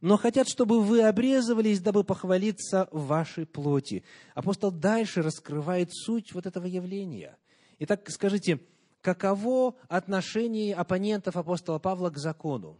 но 0.01 0.17
хотят, 0.17 0.47
чтобы 0.47 0.81
вы 0.81 1.01
обрезывались, 1.01 1.79
дабы 1.79 2.03
похвалиться 2.03 2.87
в 2.91 3.07
вашей 3.07 3.45
плоти». 3.45 4.03
Апостол 4.35 4.71
дальше 4.71 5.21
раскрывает 5.21 5.89
суть 5.93 6.33
вот 6.33 6.45
этого 6.45 6.65
явления. 6.65 7.37
Итак, 7.79 8.09
скажите, 8.09 8.59
каково 9.01 9.75
отношение 9.87 10.75
оппонентов 10.75 11.35
апостола 11.35 11.79
Павла 11.79 12.09
к 12.09 12.17
закону? 12.17 12.79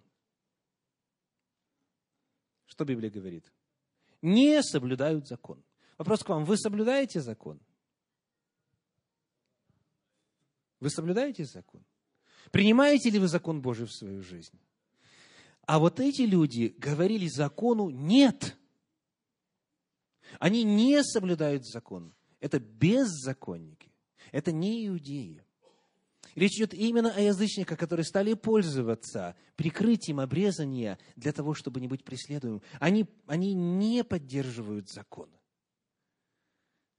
Что 2.66 2.86
Библия 2.86 3.10
говорит? 3.10 3.52
Не 4.22 4.62
соблюдают 4.62 5.28
закон. 5.28 5.64
Вопрос 5.98 6.24
к 6.24 6.30
вам. 6.30 6.46
Вы 6.46 6.58
соблюдаете 6.58 7.22
закон? 7.22 7.60
Вы 10.80 10.90
соблюдаете 10.90 11.46
закон? 11.46 11.84
Принимаете 12.52 13.10
ли 13.10 13.20
вы 13.20 13.28
закон 13.28 13.62
Божий 13.62 13.88
в 13.88 13.94
свою 13.94 14.22
жизнь? 14.22 14.60
А 15.68 15.80
вот 15.80 16.00
эти 16.00 16.22
люди 16.22 16.74
говорили 16.78 17.28
закону 17.28 17.90
«нет». 17.90 18.58
Они 20.40 20.64
не 20.64 21.04
соблюдают 21.04 21.68
закон. 21.68 22.16
Это 22.40 22.60
беззаконники. 22.60 23.92
Это 24.32 24.52
не 24.54 24.88
иудеи. 24.88 25.44
Речь 26.36 26.56
идет 26.56 26.74
именно 26.74 27.12
о 27.12 27.20
язычниках, 27.20 27.78
которые 27.78 28.06
стали 28.06 28.34
пользоваться 28.34 29.36
прикрытием 29.56 30.20
обрезания 30.20 31.00
для 31.16 31.34
того, 31.34 31.54
чтобы 31.54 31.82
не 31.82 31.88
быть 31.88 32.04
преследуемым. 32.04 32.62
Они, 32.80 33.06
они 33.26 33.54
не 33.54 34.04
поддерживают 34.04 34.90
закон, 34.90 35.30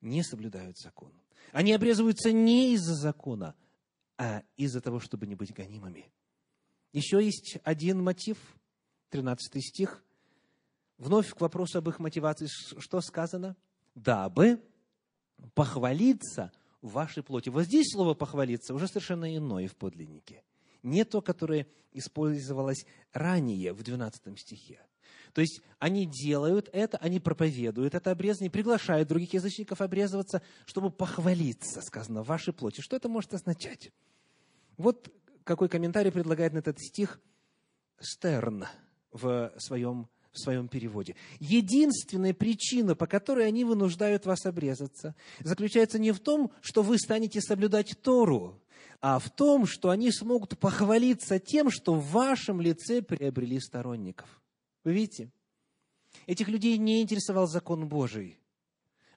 не 0.00 0.22
соблюдают 0.22 0.76
закон. 0.76 1.12
Они 1.52 1.72
обрезываются 1.72 2.32
не 2.32 2.74
из-за 2.74 2.94
закона, 2.94 3.54
а 4.18 4.42
из-за 4.56 4.80
того, 4.80 5.00
чтобы 5.00 5.26
не 5.26 5.36
быть 5.36 5.54
гонимыми. 5.54 6.10
Еще 6.92 7.22
есть 7.22 7.58
один 7.64 8.02
мотив, 8.02 8.38
13 9.10 9.64
стих. 9.64 10.02
Вновь 10.96 11.30
к 11.30 11.40
вопросу 11.40 11.78
об 11.78 11.88
их 11.88 11.98
мотивации. 11.98 12.46
Что 12.46 13.00
сказано? 13.00 13.56
Дабы 13.94 14.62
похвалиться 15.54 16.52
в 16.82 16.92
вашей 16.92 17.22
плоти. 17.22 17.48
Вот 17.48 17.64
здесь 17.64 17.92
слово 17.92 18.14
«похвалиться» 18.14 18.74
уже 18.74 18.88
совершенно 18.88 19.36
иное 19.36 19.68
в 19.68 19.76
подлиннике. 19.76 20.42
Не 20.82 21.04
то, 21.04 21.20
которое 21.20 21.66
использовалось 21.92 22.86
ранее 23.12 23.72
в 23.72 23.82
12 23.82 24.38
стихе. 24.38 24.80
То 25.32 25.40
есть 25.40 25.60
они 25.78 26.06
делают 26.06 26.68
это, 26.72 26.96
они 26.98 27.20
проповедуют 27.20 27.94
это 27.94 28.10
обрезание, 28.10 28.50
приглашают 28.50 29.08
других 29.08 29.34
язычников 29.34 29.80
обрезываться, 29.80 30.42
чтобы 30.64 30.90
похвалиться, 30.90 31.80
сказано, 31.82 32.22
в 32.22 32.26
вашей 32.26 32.52
плоти. 32.52 32.80
Что 32.80 32.96
это 32.96 33.08
может 33.08 33.34
означать? 33.34 33.92
Вот 34.76 35.12
какой 35.48 35.70
комментарий 35.70 36.12
предлагает 36.12 36.52
на 36.52 36.58
этот 36.58 36.78
стих 36.78 37.20
Стерн 37.98 38.66
в 39.10 39.52
своем 39.56 40.08
в 40.30 40.38
своем 40.38 40.68
переводе. 40.68 41.16
Единственная 41.40 42.34
причина, 42.34 42.94
по 42.94 43.06
которой 43.06 43.48
они 43.48 43.64
вынуждают 43.64 44.26
вас 44.26 44.44
обрезаться, 44.44 45.16
заключается 45.40 45.98
не 45.98 46.12
в 46.12 46.20
том, 46.20 46.52
что 46.60 46.82
вы 46.82 46.98
станете 46.98 47.40
соблюдать 47.40 47.96
Тору, 48.02 48.62
а 49.00 49.18
в 49.18 49.30
том, 49.30 49.66
что 49.66 49.88
они 49.88 50.12
смогут 50.12 50.58
похвалиться 50.58 51.40
тем, 51.40 51.70
что 51.70 51.94
в 51.94 52.10
вашем 52.10 52.60
лице 52.60 53.00
приобрели 53.00 53.58
сторонников. 53.58 54.28
Вы 54.84 54.92
видите? 54.92 55.32
Этих 56.26 56.48
людей 56.48 56.76
не 56.76 57.02
интересовал 57.02 57.48
закон 57.48 57.88
Божий. 57.88 58.37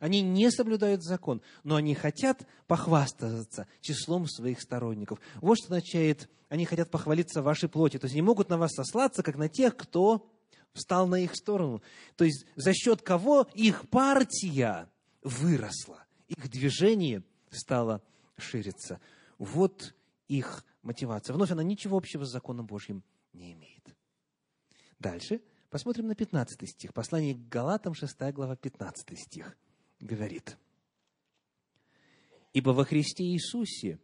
Они 0.01 0.23
не 0.23 0.49
соблюдают 0.49 1.03
закон, 1.03 1.43
но 1.63 1.75
они 1.75 1.93
хотят 1.93 2.47
похвастаться 2.65 3.67
числом 3.81 4.27
своих 4.27 4.59
сторонников. 4.59 5.19
Вот 5.41 5.59
что 5.59 5.67
означает, 5.67 6.27
они 6.49 6.65
хотят 6.65 6.89
похвалиться 6.89 7.43
вашей 7.43 7.69
плоти. 7.69 7.99
То 7.99 8.05
есть 8.05 8.15
они 8.15 8.23
могут 8.23 8.49
на 8.49 8.57
вас 8.57 8.71
сослаться, 8.73 9.21
как 9.21 9.37
на 9.37 9.47
тех, 9.47 9.77
кто 9.77 10.27
встал 10.73 11.05
на 11.05 11.21
их 11.21 11.35
сторону. 11.35 11.83
То 12.15 12.23
есть 12.23 12.47
за 12.55 12.73
счет 12.73 13.03
кого 13.03 13.47
их 13.53 13.87
партия 13.89 14.89
выросла, 15.21 16.03
их 16.27 16.49
движение 16.49 17.23
стало 17.51 18.01
шириться. 18.37 18.99
Вот 19.37 19.93
их 20.27 20.65
мотивация. 20.81 21.35
Вновь 21.35 21.51
она 21.51 21.61
ничего 21.61 21.95
общего 21.95 22.25
с 22.25 22.31
законом 22.31 22.65
Божьим 22.65 23.03
не 23.33 23.53
имеет. 23.53 23.95
Дальше 24.97 25.41
посмотрим 25.69 26.07
на 26.07 26.15
15 26.15 26.67
стих. 26.67 26.91
Послание 26.91 27.35
к 27.35 27.49
Галатам, 27.49 27.93
6 27.93 28.19
глава, 28.33 28.55
15 28.55 29.19
стих 29.19 29.55
говорит. 30.01 30.57
«Ибо 32.53 32.71
во 32.71 32.83
Христе 32.83 33.23
Иисусе 33.23 33.99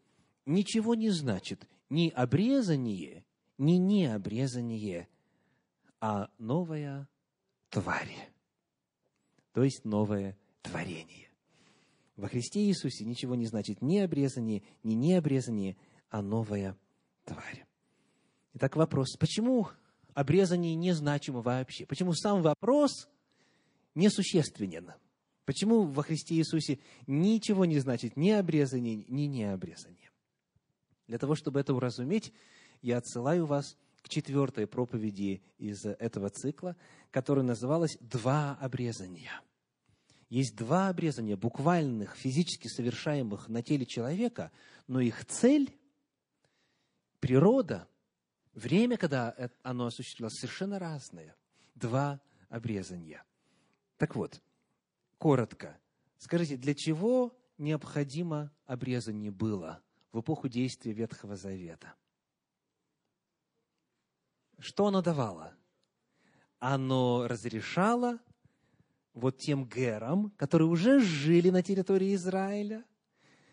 ничего 0.45 0.95
не 0.95 1.09
значит 1.09 1.67
ни 1.89 2.09
обрезание, 2.09 3.25
ни 3.57 3.73
необрезание, 3.73 5.07
а 5.99 6.29
новая 6.37 7.09
тварь, 7.69 8.31
то 9.53 9.63
есть 9.63 9.83
новое 9.83 10.37
творение. 10.61 11.29
Во 12.15 12.27
Христе 12.27 12.61
Иисусе 12.65 13.05
ничего 13.05 13.35
не 13.35 13.45
значит 13.45 13.81
ни 13.81 13.97
обрезание, 13.99 14.63
ни 14.83 14.93
необрезание, 14.93 15.77
а 16.09 16.21
новая 16.21 16.77
тварь. 17.25 17.65
Итак, 18.53 18.75
вопрос, 18.75 19.15
почему 19.17 19.67
обрезание 20.13 20.73
незначимо 20.75 21.41
вообще? 21.41 21.85
Почему 21.85 22.13
сам 22.13 22.41
вопрос 22.41 23.07
несущественен? 23.93 24.93
Почему 25.47 25.83
во 25.83 26.03
Христе 26.03 26.35
Иисусе 26.35 26.77
ничего 27.07 27.63
не 27.63 27.79
значит 27.79 28.17
ни 28.17 28.31
обрезание, 28.31 29.05
ни 29.07 29.27
необрезание? 29.27 30.11
Для 31.07 31.17
того, 31.17 31.35
чтобы 31.35 31.61
это 31.61 31.73
уразуметь, 31.73 32.33
я 32.81 32.97
отсылаю 32.97 33.45
вас 33.45 33.77
к 34.01 34.09
четвертой 34.09 34.67
проповеди 34.67 35.41
из 35.57 35.85
этого 35.85 36.29
цикла, 36.29 36.75
которая 37.11 37.45
называлась 37.45 37.97
«Два 38.01 38.57
обрезания». 38.59 39.41
Есть 40.27 40.57
два 40.57 40.89
обрезания, 40.89 41.37
буквальных, 41.37 42.17
физически 42.17 42.67
совершаемых 42.67 43.47
на 43.47 43.63
теле 43.63 43.85
человека, 43.85 44.51
но 44.85 44.99
их 44.99 45.25
цель, 45.27 45.73
природа, 47.21 47.87
время, 48.53 48.97
когда 48.97 49.33
оно 49.63 49.85
осуществлялось, 49.85 50.37
совершенно 50.41 50.77
разное. 50.77 51.37
Два 51.73 52.19
обрезания. 52.49 53.23
Так 53.97 54.17
вот, 54.17 54.41
коротко, 55.17 55.77
скажите, 56.17 56.57
для 56.57 56.73
чего 56.73 57.37
необходимо 57.57 58.51
обрезание 58.65 59.31
было 59.31 59.81
в 60.11 60.21
эпоху 60.21 60.47
действия 60.47 60.93
Ветхого 60.93 61.35
Завета– 61.35 61.93
что 64.59 64.87
оно 64.87 65.01
давало? 65.01 65.53
Оно 66.59 67.27
разрешало 67.27 68.19
вот 69.13 69.37
тем 69.37 69.67
герам, 69.67 70.31
которые 70.37 70.67
уже 70.67 70.99
жили 70.99 71.49
на 71.49 71.61
территории 71.61 72.15
Израиля, 72.15 72.83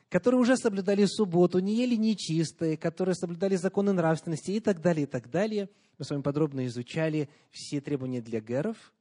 которые 0.09 0.41
уже 0.41 0.57
соблюдали 0.57 1.05
субботу, 1.05 1.59
не 1.59 1.75
ели 1.77 1.97
нечистые, 1.97 2.77
которые 2.77 3.15
соблюдали 3.15 3.57
законы 3.57 3.93
нравственности 3.93 4.53
и 4.53 4.61
так 4.61 4.81
далее, 4.81 5.05
и 5.05 5.07
так 5.07 5.31
далее. 5.31 5.69
Мы 5.99 6.05
с 6.05 6.11
вами 6.11 6.23
подробно 6.23 6.67
изучали 6.67 7.29
все 7.51 7.81
требования 7.81 8.23
для 8.23 8.41
геров, 8.41 8.93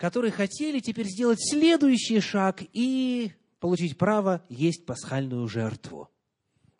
которые 0.00 0.32
хотели 0.32 0.80
теперь 0.80 1.06
сделать 1.06 1.38
следующий 1.42 2.20
шаг 2.20 2.62
и 2.72 3.32
получить 3.58 3.98
право 3.98 4.42
есть 4.48 4.86
пасхальную 4.86 5.46
жертву, 5.46 6.08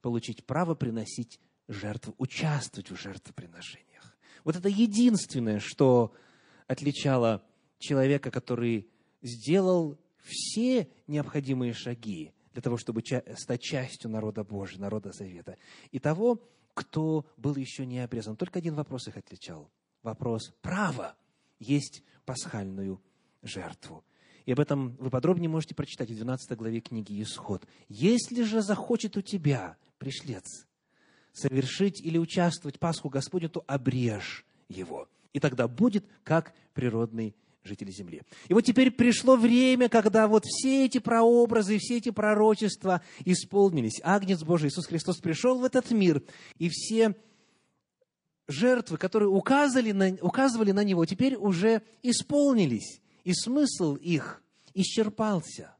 получить 0.00 0.46
право 0.46 0.74
приносить 0.74 1.38
жертв, 1.68 2.08
участвовать 2.16 2.90
в 2.90 2.96
жертвоприношениях. 2.96 4.16
Вот 4.42 4.56
это 4.56 4.70
единственное, 4.70 5.60
что 5.60 6.14
отличало 6.66 7.44
человека, 7.78 8.30
который 8.30 8.88
сделал 9.20 9.98
все 10.24 10.88
необходимые 11.06 11.74
шаги 11.74 12.32
для 12.54 12.62
того, 12.62 12.78
чтобы 12.78 13.02
стать 13.36 13.60
частью 13.60 14.10
народа 14.10 14.44
Божьего, 14.44 14.80
народа 14.80 15.12
Завета, 15.12 15.58
и 15.90 15.98
того, 15.98 16.42
кто 16.72 17.26
был 17.36 17.54
еще 17.56 17.84
не 17.84 17.98
обрезан. 17.98 18.36
Только 18.36 18.60
один 18.60 18.76
вопрос 18.76 19.08
их 19.08 19.18
отличал. 19.18 19.70
Вопрос 20.02 20.54
права 20.62 21.16
есть 21.58 22.02
пасхальную 22.24 23.02
жертву. 23.42 24.04
И 24.46 24.52
об 24.52 24.60
этом 24.60 24.96
вы 24.98 25.10
подробнее 25.10 25.48
можете 25.48 25.74
прочитать 25.74 26.10
в 26.10 26.14
12 26.14 26.56
главе 26.56 26.80
книги 26.80 27.22
«Исход». 27.22 27.66
«Если 27.88 28.42
же 28.42 28.62
захочет 28.62 29.16
у 29.16 29.22
тебя, 29.22 29.76
пришлец, 29.98 30.66
совершить 31.32 32.00
или 32.00 32.18
участвовать 32.18 32.78
Пасху 32.78 33.08
Господню, 33.08 33.48
то 33.48 33.64
обрежь 33.66 34.44
его, 34.68 35.08
и 35.32 35.40
тогда 35.40 35.68
будет 35.68 36.04
как 36.24 36.54
природный 36.74 37.34
житель 37.62 37.90
земли. 37.90 38.22
И 38.48 38.54
вот 38.54 38.62
теперь 38.62 38.90
пришло 38.90 39.36
время, 39.36 39.88
когда 39.88 40.26
вот 40.26 40.44
все 40.46 40.86
эти 40.86 40.98
прообразы, 40.98 41.78
все 41.78 41.98
эти 41.98 42.10
пророчества 42.10 43.02
исполнились. 43.24 44.00
Агнец 44.02 44.42
Божий 44.42 44.70
Иисус 44.70 44.86
Христос 44.86 45.18
пришел 45.18 45.58
в 45.58 45.64
этот 45.64 45.90
мир, 45.90 46.22
и 46.58 46.70
все 46.70 47.14
жертвы, 48.48 48.96
которые 48.96 49.28
указывали 49.28 49.92
на, 49.92 50.16
указывали 50.22 50.72
на 50.72 50.82
Него, 50.82 51.04
теперь 51.04 51.36
уже 51.36 51.82
исполнились, 52.02 53.00
и 53.24 53.32
смысл 53.32 53.94
их 53.94 54.42
исчерпался. 54.74 55.74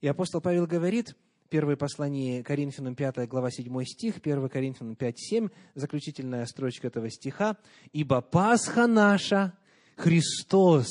И 0.00 0.06
апостол 0.06 0.40
Павел 0.40 0.66
говорит, 0.66 1.16
первое 1.48 1.76
послание 1.76 2.42
Коринфянам, 2.42 2.94
5 2.94 3.28
глава, 3.28 3.50
7 3.50 3.84
стих, 3.84 4.16
1 4.22 4.48
Коринфянам 4.48 4.96
5, 4.96 5.14
7, 5.18 5.48
заключительная 5.74 6.46
строчка 6.46 6.88
этого 6.88 7.10
стиха, 7.10 7.56
«Ибо 7.92 8.20
Пасха 8.20 8.86
наша, 8.86 9.56
Христос, 9.96 10.88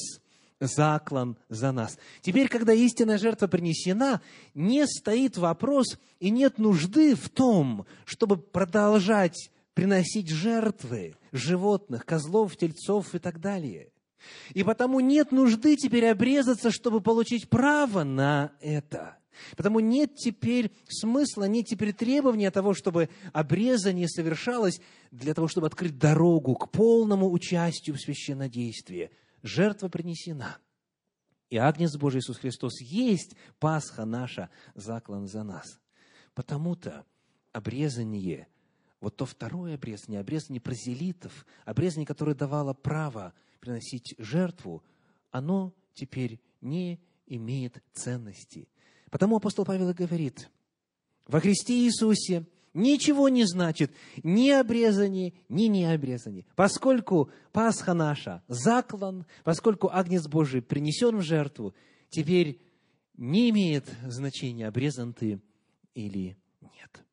заклан 0.60 1.38
за 1.50 1.72
нас». 1.72 1.98
Теперь, 2.22 2.48
когда 2.48 2.74
истинная 2.74 3.18
жертва 3.18 3.48
принесена, 3.48 4.22
не 4.54 4.88
стоит 4.88 5.38
вопрос 5.38 6.00
и 6.20 6.30
нет 6.30 6.58
нужды 6.58 7.16
в 7.16 7.30
том, 7.30 7.86
чтобы 8.06 8.38
продолжать 8.38 9.52
приносить 9.74 10.30
жертвы 10.30 11.16
животных, 11.32 12.06
козлов, 12.06 12.56
тельцов 12.58 13.14
и 13.16 13.20
так 13.20 13.40
далее. 13.40 13.93
И 14.54 14.64
потому 14.64 15.00
нет 15.00 15.32
нужды 15.32 15.76
теперь 15.76 16.08
обрезаться, 16.08 16.72
чтобы 16.72 17.02
получить 17.02 17.50
право 17.50 18.04
на 18.04 18.52
это. 18.60 19.18
Потому 19.58 19.80
нет 19.80 20.16
теперь 20.16 20.72
смысла, 20.88 21.46
нет 21.46 21.66
теперь 21.66 21.94
требования 21.94 22.52
того, 22.52 22.74
чтобы 22.74 23.10
обрезание 23.32 24.08
совершалось 24.08 24.80
для 25.12 25.34
того, 25.34 25.48
чтобы 25.48 25.68
открыть 25.68 25.98
дорогу 25.98 26.56
к 26.56 26.72
полному 26.72 27.32
участию 27.32 27.96
в 27.96 28.00
священнодействии. 28.00 29.12
Жертва 29.42 29.90
принесена. 29.90 30.58
И 31.50 31.58
Агнец 31.58 31.96
Божий 31.96 32.20
Иисус 32.20 32.38
Христос 32.38 32.82
есть 32.82 33.36
Пасха 33.60 34.06
наша, 34.06 34.50
заклан 34.76 35.28
за 35.28 35.44
нас. 35.44 35.80
Потому-то 36.34 37.06
обрезание 37.52 38.48
вот 39.04 39.18
то 39.18 39.26
второе 39.26 39.76
обрезание, 39.76 40.22
обрезание 40.22 40.62
прозелитов, 40.62 41.46
обрезание, 41.66 42.08
которое 42.08 42.36
давало 42.36 42.74
право 42.74 43.34
приносить 43.64 44.14
жертву, 44.18 44.84
оно 45.32 45.74
теперь 45.94 46.42
не 46.60 47.00
имеет 47.28 47.82
ценности. 47.94 48.68
Потому 49.10 49.38
апостол 49.38 49.64
Павел 49.64 49.90
и 49.90 49.94
говорит, 49.94 50.50
во 51.28 51.40
Христе 51.40 51.74
Иисусе 51.86 52.46
ничего 52.74 53.30
не 53.30 53.46
значит 53.46 53.94
ни 54.22 54.50
обрезание, 54.50 55.34
ни 55.48 55.68
необрезание. 55.68 56.46
Поскольку 56.58 57.32
Пасха 57.54 57.94
наша 57.94 58.44
заклан, 58.50 59.26
поскольку 59.46 59.90
Агнец 59.90 60.28
Божий 60.28 60.62
принесен 60.62 61.16
в 61.16 61.22
жертву, 61.22 61.74
теперь 62.10 62.60
не 63.16 63.50
имеет 63.52 63.86
значения, 64.06 64.68
обрезан 64.68 65.14
ты 65.14 65.40
или 65.94 66.38
нет. 66.62 67.06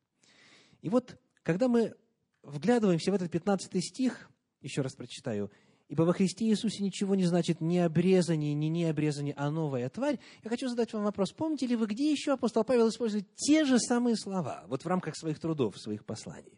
И 0.81 0.89
вот 0.89 1.17
когда 1.43 1.69
мы 1.69 1.95
вглядываемся 2.43 3.11
в 3.11 3.15
этот 3.15 3.31
15 3.31 3.81
стих, 3.81 4.29
еще 4.61 4.81
раз 4.81 4.95
прочитаю, 4.95 5.49
«Ибо 5.91 6.03
во 6.03 6.13
Христе 6.13 6.45
Иисусе 6.45 6.83
ничего 6.83 7.15
не 7.15 7.25
значит 7.25 7.59
ни 7.59 7.77
обрезание, 7.77 8.53
ни 8.53 8.67
не 8.67 8.85
обрезание, 8.85 9.35
а 9.35 9.51
новая 9.51 9.89
тварь». 9.89 10.19
Я 10.41 10.49
хочу 10.49 10.67
задать 10.67 10.91
вам 10.93 11.03
вопрос. 11.03 11.33
Помните 11.33 11.67
ли 11.67 11.75
вы, 11.75 11.85
где 11.85 12.09
еще 12.09 12.31
апостол 12.31 12.63
Павел 12.63 12.89
использует 12.89 13.27
те 13.35 13.65
же 13.65 13.77
самые 13.77 14.15
слова, 14.15 14.63
вот 14.67 14.83
в 14.83 14.87
рамках 14.87 15.17
своих 15.17 15.39
трудов, 15.39 15.77
своих 15.77 16.05
посланий? 16.05 16.57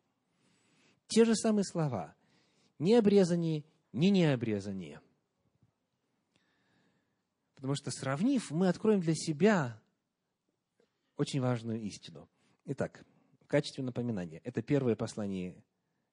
Те 1.08 1.26
же 1.26 1.36
самые 1.36 1.66
слова. 1.66 2.16
Ни 2.78 2.94
обрезание, 2.94 3.66
ни 3.92 4.08
не 4.08 4.32
обрезание. 4.32 5.02
Потому 7.56 7.74
что, 7.74 7.90
сравнив, 7.92 8.52
мы 8.52 8.68
откроем 8.68 9.02
для 9.02 9.16
себя 9.16 9.82
очень 11.18 11.42
важную 11.42 11.82
истину. 11.82 12.30
Итак, 12.66 13.04
качестве 13.54 13.84
напоминания. 13.84 14.42
Это 14.44 14.64
первое 14.64 14.96
послание 14.96 15.64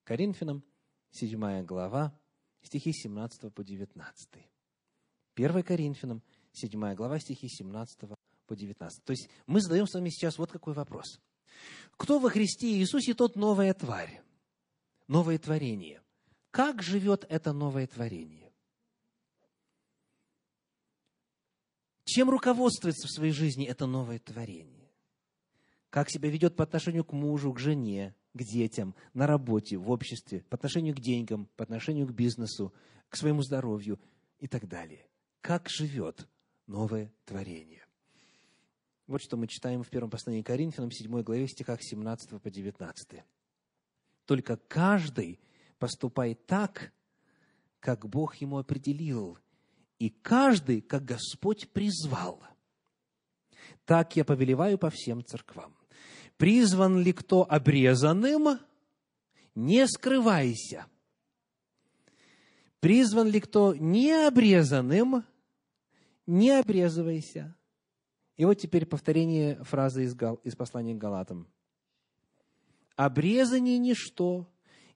Коринфянам, 0.03 0.63
7 1.09 1.65
глава, 1.65 2.15
стихи 2.61 2.91
17 2.93 3.53
по 3.53 3.63
19. 3.63 4.29
1 5.35 5.63
Коринфянам, 5.63 6.23
7 6.53 6.95
глава, 6.95 7.19
стихи 7.19 7.47
17 7.47 7.99
по 8.45 8.55
19. 8.55 9.03
То 9.03 9.11
есть 9.11 9.29
мы 9.47 9.61
задаем 9.61 9.87
с 9.87 9.93
вами 9.93 10.09
сейчас 10.09 10.37
вот 10.37 10.51
какой 10.51 10.73
вопрос. 10.73 11.19
Кто 11.97 12.19
во 12.19 12.29
Христе 12.29 12.67
Иисусе, 12.77 13.13
тот 13.13 13.35
новая 13.35 13.73
тварь, 13.73 14.21
новое 15.07 15.37
творение. 15.37 16.01
Как 16.49 16.81
живет 16.81 17.25
это 17.29 17.53
новое 17.53 17.87
творение? 17.87 18.51
Чем 22.03 22.29
руководствуется 22.29 23.07
в 23.07 23.11
своей 23.11 23.31
жизни 23.31 23.65
это 23.65 23.85
новое 23.85 24.19
творение? 24.19 24.81
как 25.91 26.09
себя 26.09 26.29
ведет 26.29 26.55
по 26.55 26.63
отношению 26.63 27.03
к 27.03 27.11
мужу, 27.11 27.53
к 27.53 27.59
жене, 27.59 28.15
к 28.33 28.43
детям, 28.43 28.95
на 29.13 29.27
работе, 29.27 29.77
в 29.77 29.89
обществе, 29.89 30.43
по 30.49 30.55
отношению 30.55 30.95
к 30.95 30.99
деньгам, 30.99 31.47
по 31.55 31.63
отношению 31.63 32.07
к 32.07 32.13
бизнесу, 32.13 32.73
к 33.09 33.17
своему 33.17 33.41
здоровью 33.41 33.99
и 34.39 34.47
так 34.47 34.67
далее. 34.67 35.07
Как 35.41 35.69
живет 35.69 36.27
новое 36.67 37.11
творение. 37.25 37.85
Вот 39.07 39.21
что 39.21 39.35
мы 39.35 39.47
читаем 39.47 39.83
в 39.83 39.89
первом 39.89 40.09
послании 40.09 40.41
Коринфянам, 40.41 40.91
7 40.91 41.21
главе, 41.23 41.47
стихах 41.47 41.79
17 41.81 42.41
по 42.41 42.49
19. 42.49 43.23
«Только 44.25 44.55
каждый 44.55 45.39
поступает 45.79 46.45
так, 46.45 46.93
как 47.79 48.07
Бог 48.07 48.35
ему 48.35 48.57
определил, 48.57 49.37
и 49.99 50.09
каждый, 50.09 50.81
как 50.81 51.03
Господь 51.03 51.69
призвал. 51.69 52.41
Так 53.85 54.15
я 54.15 54.23
повелеваю 54.23 54.77
по 54.77 54.89
всем 54.89 55.25
церквам 55.25 55.80
призван 56.41 56.97
ли 56.97 57.13
кто 57.13 57.45
обрезанным, 57.47 58.59
не 59.53 59.87
скрывайся. 59.87 60.87
Призван 62.79 63.27
ли 63.27 63.39
кто 63.39 63.75
необрезанным, 63.75 65.23
не 66.25 66.49
обрезывайся. 66.49 67.55
И 68.37 68.45
вот 68.45 68.55
теперь 68.55 68.87
повторение 68.87 69.63
фразы 69.63 70.03
из, 70.03 70.15
Гал, 70.15 70.37
из 70.37 70.55
послания 70.55 70.95
к 70.95 70.97
Галатам. 70.97 71.47
Обрезание– 72.95 73.77
ничто, 73.77 74.51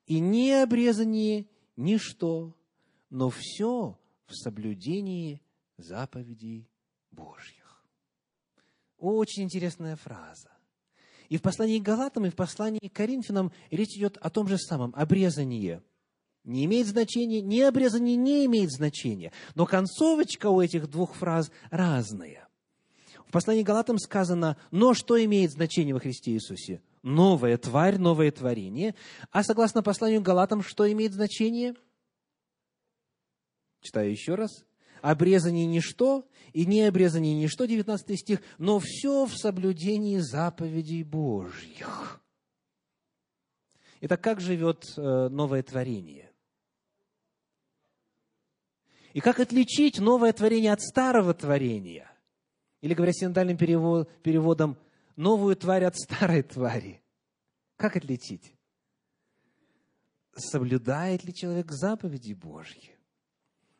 и 0.08 0.19
необрезание– 0.19 1.45
ничто, 1.75 2.58
но 3.12 3.29
все 3.29 3.99
в 4.25 4.34
соблюдении 4.34 5.43
заповедей 5.77 6.67
Божьих. 7.12 7.86
Очень 8.97 9.43
интересная 9.43 9.95
фраза. 9.95 10.55
И 11.30 11.38
в 11.38 11.42
послании 11.42 11.80
к 11.80 11.84
Галатам, 11.84 12.26
и 12.26 12.30
в 12.30 12.36
послании 12.36 12.88
к 12.88 12.94
Коринфянам 12.94 13.52
речь 13.72 13.96
идет 13.96 14.18
о 14.18 14.30
том 14.30 14.48
же 14.48 14.58
самом, 14.58 14.94
обрезании. 14.96 15.82
Не 16.44 16.66
имеет 16.66 16.88
значения, 16.88 17.42
не 17.42 17.62
обрезание 17.62 18.16
не 18.16 18.46
имеет 18.46 18.72
значения. 18.72 19.32
Но 19.56 19.66
концовочка 19.66 20.48
у 20.48 20.62
этих 20.62 20.90
двух 20.90 21.16
фраз 21.16 21.52
разная. 21.72 22.48
В 23.28 23.32
послании 23.32 23.64
к 23.64 23.66
Галатам 23.66 23.98
сказано, 23.98 24.56
но 24.70 24.94
что 24.94 25.24
имеет 25.24 25.52
значение 25.52 25.94
во 25.94 26.00
Христе 26.00 26.32
Иисусе? 26.32 26.82
Новая 27.02 27.58
тварь, 27.58 27.98
новое 27.98 28.32
творение. 28.32 28.96
А 29.32 29.44
согласно 29.44 29.82
посланию 29.82 30.22
к 30.22 30.26
Галатам, 30.26 30.62
что 30.62 30.92
имеет 30.92 31.14
значение? 31.14 31.76
Читаю 33.82 34.12
еще 34.12 34.36
раз 34.36 34.66
обрезание 35.06 35.68
ничто, 35.68 36.28
и 36.52 36.65
не 36.65 36.82
обрезание 36.82 37.36
ничто, 37.36 37.65
19 37.65 38.20
стих, 38.20 38.41
но 38.58 38.80
все 38.80 39.26
в 39.26 39.38
соблюдении 39.38 40.18
заповедей 40.18 41.04
Божьих. 41.04 42.22
Итак, 44.02 44.22
как 44.22 44.41
живет 44.41 44.84
э, 44.98 45.30
новое 45.30 45.62
творение? 45.62 46.32
И 49.13 49.20
как 49.22 49.39
отличить 49.39 50.00
новое 50.00 50.34
творение 50.34 50.74
от 50.74 50.82
старого 50.82 51.36
творения? 51.36 52.12
Или, 52.82 52.96
говоря 52.96 53.13
синодальным 53.13 53.58
переводом, 53.58 54.78
новую 55.15 55.56
тварь 55.56 55.86
от 55.86 55.96
старой 55.96 56.41
твари? 56.41 57.04
Как 57.78 57.96
отличить? 57.96 58.56
Соблюдает 60.36 61.24
ли 61.24 61.34
человек 61.34 61.72
заповеди 61.72 62.34
Божьи? 62.34 62.94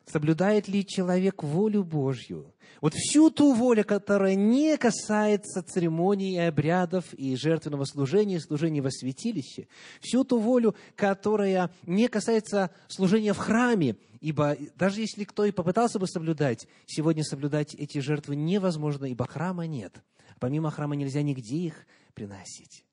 Соблюдает 0.08 0.68
ли 0.68 0.86
человек 0.86 1.42
волю 1.42 1.82
Божью? 1.82 2.54
Вот 2.80 2.94
всю 2.94 3.28
ту 3.28 3.54
волю, 3.54 3.84
которая 3.84 4.36
не 4.36 4.76
касается 4.76 5.64
церемоний 5.64 6.34
и 6.34 6.38
обрядов 6.38 7.12
и 7.14 7.34
жертвенного 7.34 7.84
служения, 7.86 8.36
и 8.36 8.40
служения 8.40 8.80
во 8.80 8.90
святилище, 8.90 9.66
всю 10.00 10.22
ту 10.22 10.38
волю, 10.38 10.76
которая 10.94 11.72
не 11.86 12.06
касается 12.06 12.70
служения 12.86 13.32
в 13.32 13.38
храме, 13.38 13.96
ибо 14.20 14.56
даже 14.76 15.00
если 15.00 15.24
кто 15.24 15.44
и 15.44 15.50
попытался 15.50 15.98
бы 15.98 16.06
соблюдать, 16.06 16.68
сегодня 16.86 17.24
соблюдать 17.24 17.74
эти 17.74 17.98
жертвы 17.98 18.36
невозможно, 18.36 19.06
ибо 19.06 19.26
храма 19.26 19.66
нет. 19.66 20.04
Помимо 20.38 20.70
храма 20.70 20.94
нельзя 20.94 21.22
нигде 21.22 21.56
их 21.56 21.86
приносить. 22.14 22.84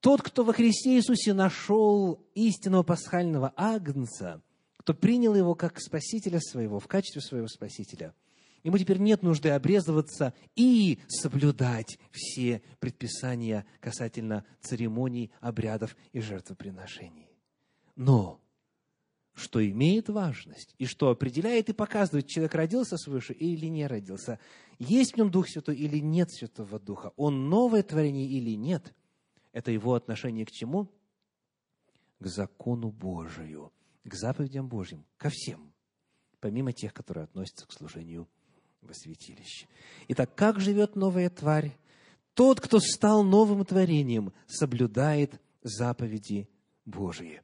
Тот, 0.00 0.20
кто 0.20 0.44
во 0.44 0.52
Христе 0.52 0.96
Иисусе 0.96 1.32
нашел 1.32 2.22
истинного 2.34 2.82
пасхального 2.82 3.54
агнца– 3.56 4.42
кто 4.90 4.98
принял 4.98 5.36
его 5.36 5.54
как 5.54 5.80
спасителя 5.80 6.40
своего, 6.40 6.80
в 6.80 6.88
качестве 6.88 7.22
своего 7.22 7.46
спасителя, 7.46 8.12
ему 8.64 8.76
теперь 8.76 8.98
нет 8.98 9.22
нужды 9.22 9.50
обрезываться 9.50 10.34
и 10.56 10.98
соблюдать 11.06 12.00
все 12.10 12.60
предписания 12.80 13.66
касательно 13.78 14.44
церемоний, 14.60 15.30
обрядов 15.40 15.96
и 16.12 16.18
жертвоприношений. 16.18 17.28
Но 17.94 18.40
что 19.32 19.64
имеет 19.64 20.08
важность 20.08 20.74
и 20.78 20.86
что 20.86 21.10
определяет 21.10 21.68
и 21.68 21.72
показывает, 21.72 22.26
человек 22.26 22.56
родился 22.56 22.96
свыше 22.96 23.32
или 23.32 23.66
не 23.66 23.86
родился, 23.86 24.40
есть 24.80 25.12
в 25.12 25.18
нем 25.18 25.30
Дух 25.30 25.48
Святой 25.48 25.76
или 25.76 26.00
нет 26.00 26.32
Святого 26.32 26.80
Духа, 26.80 27.12
он 27.14 27.48
новое 27.48 27.84
творение 27.84 28.26
или 28.26 28.56
нет, 28.56 28.92
это 29.52 29.70
его 29.70 29.94
отношение 29.94 30.46
к 30.46 30.50
чему? 30.50 30.90
К 32.18 32.26
закону 32.26 32.90
Божию 32.90 33.72
к 34.04 34.14
заповедям 34.14 34.68
Божьим, 34.68 35.04
ко 35.16 35.30
всем, 35.30 35.72
помимо 36.40 36.72
тех, 36.72 36.92
которые 36.92 37.24
относятся 37.24 37.66
к 37.66 37.72
служению 37.72 38.28
во 38.80 38.94
святилище. 38.94 39.66
Итак, 40.08 40.34
как 40.34 40.60
живет 40.60 40.96
новая 40.96 41.30
тварь? 41.30 41.76
Тот, 42.34 42.60
кто 42.60 42.80
стал 42.80 43.22
новым 43.22 43.64
творением, 43.64 44.32
соблюдает 44.46 45.40
заповеди 45.62 46.48
Божьи. 46.84 47.42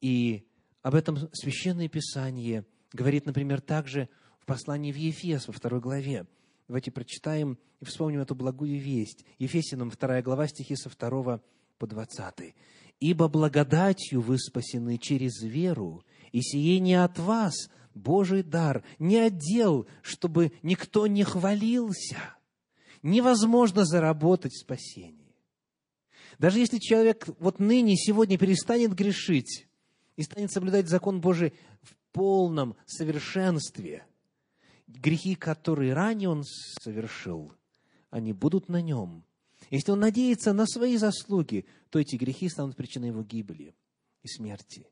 И 0.00 0.46
об 0.82 0.94
этом 0.94 1.28
Священное 1.32 1.88
Писание 1.88 2.64
говорит, 2.92 3.26
например, 3.26 3.60
также 3.60 4.08
в 4.38 4.46
послании 4.46 4.92
в 4.92 4.96
Ефес, 4.96 5.46
во 5.46 5.52
второй 5.52 5.80
главе. 5.80 6.26
Давайте 6.68 6.90
прочитаем 6.90 7.58
и 7.80 7.84
вспомним 7.84 8.20
эту 8.20 8.34
благую 8.34 8.80
весть. 8.80 9.24
Ефесиным, 9.38 9.90
вторая 9.90 10.22
глава, 10.22 10.46
стихи 10.46 10.76
со 10.76 10.88
второго 10.88 11.42
по 11.78 11.86
двадцатый. 11.86 12.54
Ибо 13.00 13.28
благодатью 13.28 14.20
вы 14.20 14.38
спасены 14.38 14.98
через 14.98 15.42
веру, 15.42 16.04
и 16.32 16.42
сие 16.42 16.78
не 16.80 16.94
от 16.94 17.18
вас, 17.18 17.54
Божий 17.94 18.42
дар, 18.42 18.84
не 18.98 19.16
отдел, 19.16 19.88
чтобы 20.02 20.52
никто 20.62 21.06
не 21.06 21.24
хвалился. 21.24 22.18
Невозможно 23.02 23.86
заработать 23.86 24.54
спасение. 24.54 25.34
Даже 26.38 26.58
если 26.58 26.78
человек 26.78 27.26
вот 27.38 27.58
ныне, 27.58 27.96
сегодня 27.96 28.38
перестанет 28.38 28.94
грешить 28.94 29.66
и 30.16 30.22
станет 30.22 30.52
соблюдать 30.52 30.88
закон 30.88 31.22
Божий 31.22 31.54
в 31.82 31.96
полном 32.12 32.76
совершенстве, 32.84 34.06
грехи, 34.86 35.34
которые 35.34 35.94
ранее 35.94 36.28
он 36.28 36.44
совершил, 36.44 37.52
они 38.10 38.34
будут 38.34 38.68
на 38.68 38.82
нем– 38.82 39.24
если 39.70 39.92
он 39.92 40.00
надеется 40.00 40.52
на 40.52 40.66
свои 40.66 40.96
заслуги, 40.96 41.64
то 41.90 41.98
эти 41.98 42.16
грехи 42.16 42.48
станут 42.48 42.76
причиной 42.76 43.08
его 43.08 43.22
гибели 43.22 43.74
и 44.22 44.28
смерти. 44.28 44.86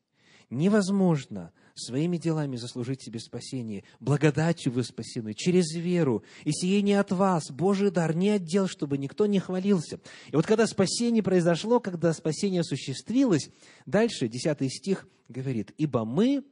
Невозможно 0.49 1.53
своими 1.75 2.17
делами 2.17 2.55
заслужить 2.55 3.03
себе 3.03 3.19
спасение. 3.19 3.83
Благодатью 3.99 4.71
вы 4.71 4.83
спасены, 4.83 5.33
через 5.33 5.73
веру. 5.75 6.23
И 6.43 6.51
сие 6.51 6.81
не 6.81 6.93
от 6.93 7.11
вас, 7.11 7.51
Божий 7.51 7.91
дар, 7.91 8.15
не 8.15 8.29
отдел, 8.31 8.67
чтобы 8.67 8.97
никто 8.97 9.27
не 9.27 9.39
хвалился. 9.39 9.99
И 10.31 10.35
вот 10.35 10.47
когда 10.47 10.65
спасение 10.65 11.21
произошло, 11.21 11.79
когда 11.79 12.13
спасение 12.13 12.61
осуществилось, 12.61 13.49
дальше, 13.85 14.27
10 14.27 14.73
стих 14.73 15.07
говорит, 15.27 15.71
«Ибо 15.77 16.03
мы 16.03 16.43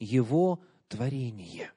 Его 0.00 0.60
творение». 0.88 1.72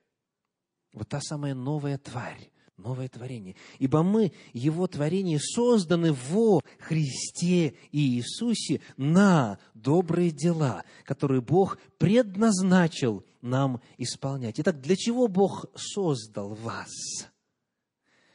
Вот 0.93 1.07
та 1.07 1.21
самая 1.21 1.53
новая 1.53 1.97
тварь, 1.97 2.50
новое 2.81 3.07
творение. 3.07 3.55
Ибо 3.79 4.03
мы, 4.03 4.31
Его 4.53 4.87
творение, 4.87 5.39
созданы 5.39 6.13
во 6.13 6.61
Христе 6.79 7.75
и 7.91 8.17
Иисусе 8.17 8.81
на 8.97 9.59
добрые 9.73 10.31
дела, 10.31 10.83
которые 11.05 11.41
Бог 11.41 11.77
предназначил 11.97 13.23
нам 13.41 13.81
исполнять. 13.97 14.59
Итак, 14.59 14.81
для 14.81 14.95
чего 14.95 15.27
Бог 15.27 15.65
создал 15.75 16.53
вас? 16.55 16.91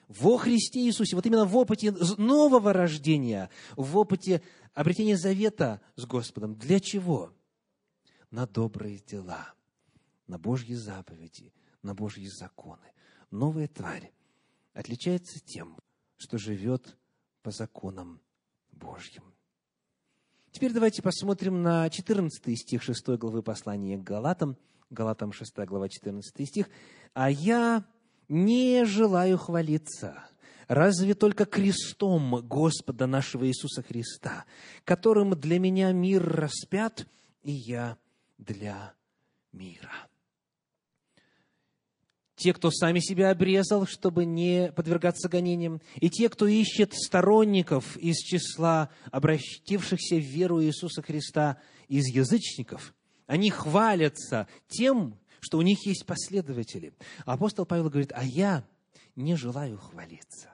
Во 0.08 0.38
Христе 0.38 0.86
Иисусе, 0.86 1.16
вот 1.16 1.26
именно 1.26 1.44
в 1.44 1.56
опыте 1.56 1.92
нового 2.16 2.72
рождения, 2.72 3.50
в 3.76 3.96
опыте 3.96 4.40
обретения 4.72 5.16
завета 5.16 5.80
с 5.96 6.06
Господом. 6.06 6.54
Для 6.54 6.78
чего? 6.78 7.32
На 8.30 8.46
добрые 8.46 8.98
дела, 8.98 9.54
на 10.26 10.38
Божьи 10.38 10.74
заповеди, 10.74 11.52
на 11.82 11.94
Божьи 11.94 12.26
законы. 12.26 12.92
Новая 13.30 13.66
тварь 13.66 14.12
отличается 14.76 15.40
тем, 15.40 15.78
что 16.18 16.38
живет 16.38 16.96
по 17.42 17.50
законам 17.50 18.20
Божьим. 18.72 19.24
Теперь 20.52 20.72
давайте 20.72 21.02
посмотрим 21.02 21.62
на 21.62 21.88
14 21.88 22.58
стих 22.58 22.82
6 22.82 23.08
главы 23.18 23.42
послания 23.42 23.96
к 23.98 24.04
Галатам. 24.04 24.56
Галатам 24.90 25.32
6 25.32 25.56
глава 25.66 25.88
14 25.88 26.48
стих. 26.48 26.68
«А 27.14 27.30
я 27.30 27.84
не 28.28 28.84
желаю 28.84 29.38
хвалиться, 29.38 30.24
разве 30.68 31.14
только 31.14 31.46
крестом 31.46 32.46
Господа 32.46 33.06
нашего 33.06 33.46
Иисуса 33.46 33.82
Христа, 33.82 34.44
которым 34.84 35.38
для 35.38 35.58
меня 35.58 35.92
мир 35.92 36.22
распят, 36.22 37.06
и 37.42 37.52
я 37.52 37.98
для 38.38 38.94
мира» 39.52 40.08
те, 42.36 42.52
кто 42.52 42.70
сами 42.70 43.00
себя 43.00 43.30
обрезал, 43.30 43.86
чтобы 43.86 44.26
не 44.26 44.70
подвергаться 44.72 45.28
гонениям, 45.28 45.80
и 45.96 46.10
те, 46.10 46.28
кто 46.28 46.46
ищет 46.46 46.92
сторонников 46.92 47.96
из 47.96 48.18
числа 48.18 48.90
обратившихся 49.10 50.16
в 50.16 50.20
веру 50.20 50.62
Иисуса 50.62 51.02
Христа 51.02 51.58
из 51.88 52.06
язычников, 52.06 52.94
они 53.26 53.50
хвалятся 53.50 54.46
тем, 54.68 55.18
что 55.40 55.58
у 55.58 55.62
них 55.62 55.86
есть 55.86 56.04
последователи. 56.04 56.92
Апостол 57.24 57.64
Павел 57.64 57.88
говорит, 57.88 58.12
а 58.14 58.22
я 58.22 58.64
не 59.16 59.34
желаю 59.34 59.78
хвалиться 59.78 60.50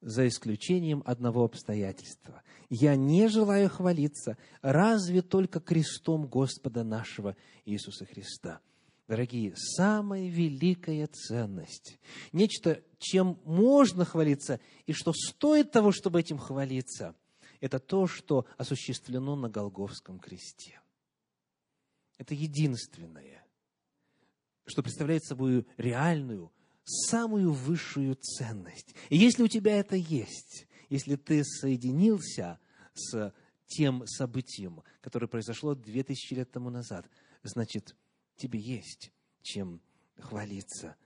за 0.00 0.28
исключением 0.28 1.02
одного 1.04 1.44
обстоятельства. 1.44 2.42
Я 2.70 2.94
не 2.94 3.28
желаю 3.28 3.68
хвалиться, 3.68 4.38
разве 4.62 5.20
только 5.20 5.58
крестом 5.58 6.26
Господа 6.26 6.84
нашего 6.84 7.36
Иисуса 7.64 8.06
Христа– 8.06 8.60
дорогие, 9.10 9.52
самая 9.56 10.28
великая 10.28 11.08
ценность, 11.08 11.98
нечто, 12.30 12.80
чем 13.00 13.40
можно 13.44 14.04
хвалиться 14.04 14.60
и 14.86 14.92
что 14.92 15.12
стоит 15.12 15.72
того, 15.72 15.90
чтобы 15.90 16.20
этим 16.20 16.38
хвалиться, 16.38 17.16
это 17.58 17.80
то, 17.80 18.06
что 18.06 18.46
осуществлено 18.56 19.34
на 19.34 19.50
Голговском 19.50 20.20
кресте. 20.20 20.80
Это 22.18 22.34
единственное, 22.34 23.44
что 24.64 24.80
представляет 24.80 25.24
собой 25.24 25.66
реальную, 25.76 26.52
самую 26.84 27.52
высшую 27.52 28.14
ценность. 28.14 28.94
И 29.08 29.16
если 29.16 29.42
у 29.42 29.48
тебя 29.48 29.80
это 29.80 29.96
есть, 29.96 30.68
если 30.88 31.16
ты 31.16 31.42
соединился 31.42 32.60
с 32.94 33.34
тем 33.66 34.06
событием, 34.06 34.84
которое 35.00 35.26
произошло 35.26 35.74
две 35.74 36.04
тысячи 36.04 36.32
лет 36.34 36.52
тому 36.52 36.70
назад, 36.70 37.10
значит, 37.42 37.96
тебе 38.40 38.58
есть 38.58 39.12
чем 39.42 39.80
хвалиться. 40.18 40.96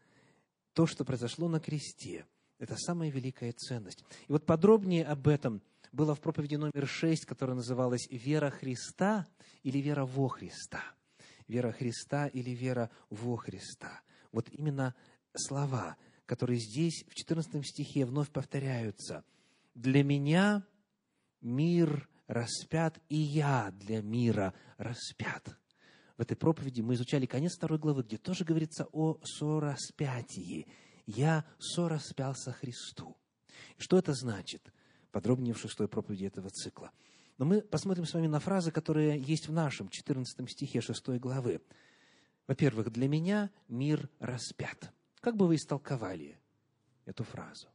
То, 0.72 0.86
что 0.86 1.04
произошло 1.04 1.48
на 1.48 1.60
кресте, 1.60 2.26
это 2.58 2.76
самая 2.76 3.10
великая 3.10 3.52
ценность. 3.52 4.04
И 4.26 4.32
вот 4.32 4.46
подробнее 4.46 5.04
об 5.04 5.28
этом 5.28 5.62
было 5.92 6.14
в 6.14 6.20
проповеди 6.20 6.56
номер 6.56 6.86
шесть, 6.86 7.26
которая 7.26 7.56
называлась 7.56 8.08
«Вера 8.10 8.50
Христа» 8.50 9.26
или 9.62 9.78
«Вера 9.78 10.04
во 10.04 10.28
Христа». 10.28 10.82
«Вера 11.46 11.72
Христа» 11.72 12.26
или 12.26 12.50
«Вера 12.50 12.90
во 13.10 13.36
Христа». 13.36 14.02
Вот 14.32 14.48
именно 14.50 14.94
слова, 15.36 15.96
которые 16.26 16.58
здесь 16.58 17.04
в 17.08 17.14
14 17.14 17.64
стихе 17.64 18.06
вновь 18.06 18.30
повторяются. 18.30 19.24
«Для 19.74 20.02
меня 20.02 20.66
мир 21.40 22.08
распят, 22.26 22.98
и 23.08 23.16
я 23.16 23.70
для 23.72 24.02
мира 24.02 24.54
распят» 24.78 25.56
в 26.16 26.20
этой 26.20 26.36
проповеди 26.36 26.80
мы 26.80 26.94
изучали 26.94 27.26
конец 27.26 27.56
второй 27.56 27.78
главы, 27.78 28.02
где 28.02 28.18
тоже 28.18 28.44
говорится 28.44 28.86
о 28.92 29.18
сораспятии. 29.24 30.66
«Я 31.06 31.44
сораспялся 31.58 32.52
Христу». 32.52 33.16
Что 33.78 33.98
это 33.98 34.14
значит? 34.14 34.72
Подробнее 35.10 35.54
в 35.54 35.58
шестой 35.58 35.88
проповеди 35.88 36.24
этого 36.26 36.50
цикла. 36.50 36.92
Но 37.38 37.44
мы 37.44 37.62
посмотрим 37.62 38.06
с 38.06 38.14
вами 38.14 38.28
на 38.28 38.38
фразы, 38.38 38.70
которые 38.70 39.20
есть 39.20 39.48
в 39.48 39.52
нашем 39.52 39.88
14 39.88 40.50
стихе 40.50 40.80
6 40.80 41.08
главы. 41.18 41.60
Во-первых, 42.46 42.90
для 42.92 43.08
меня 43.08 43.50
мир 43.68 44.08
распят. 44.20 44.92
Как 45.20 45.36
бы 45.36 45.46
вы 45.46 45.56
истолковали 45.56 46.38
эту 47.06 47.24
фразу? 47.24 47.68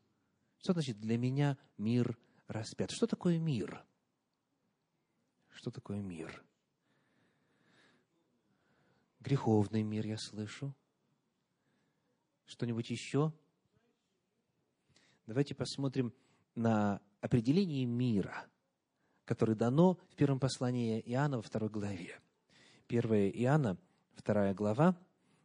Что 0.59 0.73
значит 0.73 0.99
для 0.99 1.17
меня 1.17 1.57
мир 1.77 2.17
распят? 2.47 2.91
Что 2.91 3.05
такое 3.05 3.37
мир? 3.37 3.83
Что 5.49 5.71
такое 5.71 6.01
мир? 6.01 6.43
Греховный 9.19 9.83
мир, 9.83 10.05
я 10.05 10.17
слышу. 10.17 10.73
Что-нибудь 12.45 12.89
еще? 12.89 13.33
Давайте 15.27 15.53
посмотрим 15.53 16.13
на 16.55 17.01
определение 17.21 17.85
мира, 17.85 18.47
которое 19.25 19.55
дано 19.55 19.99
в 20.09 20.15
первом 20.15 20.39
послании 20.39 21.01
Иоанна 21.05 21.37
во 21.37 21.43
второй 21.43 21.69
главе. 21.69 22.19
1 22.87 23.11
Иоанна, 23.41 23.77
вторая 24.15 24.53
глава, 24.53 24.97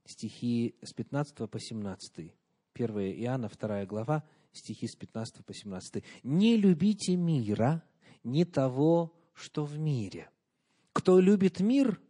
стихи 0.07 0.77
с 0.83 0.93
15 0.93 1.51
по 1.51 1.59
17. 1.59 2.33
1 2.75 2.99
Иоанна, 2.99 3.49
вторая 3.49 3.87
глава, 3.87 4.25
стихи 4.53 4.87
с 4.87 4.97
15 4.97 5.45
по 5.45 5.53
17. 5.53 6.05
«Не 6.23 6.57
любите 6.57 7.17
мира, 7.17 7.83
не 8.23 8.45
того, 8.45 9.13
что 9.35 9.65
в 9.65 9.79
мире. 9.79 10.31
Кто 10.93 11.19
любит 11.19 11.61
мир, 11.61 12.01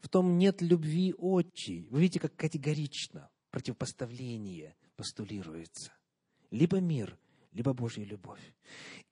в 0.00 0.08
том 0.08 0.38
нет 0.38 0.62
любви 0.62 1.14
отчей». 1.16 1.88
Вы 1.90 2.02
видите, 2.02 2.20
как 2.20 2.34
категорично 2.36 3.30
противопоставление 3.50 4.76
постулируется. 4.96 5.92
Либо 6.50 6.80
мир, 6.80 7.18
либо 7.52 7.72
Божья 7.72 8.04
любовь. 8.04 8.54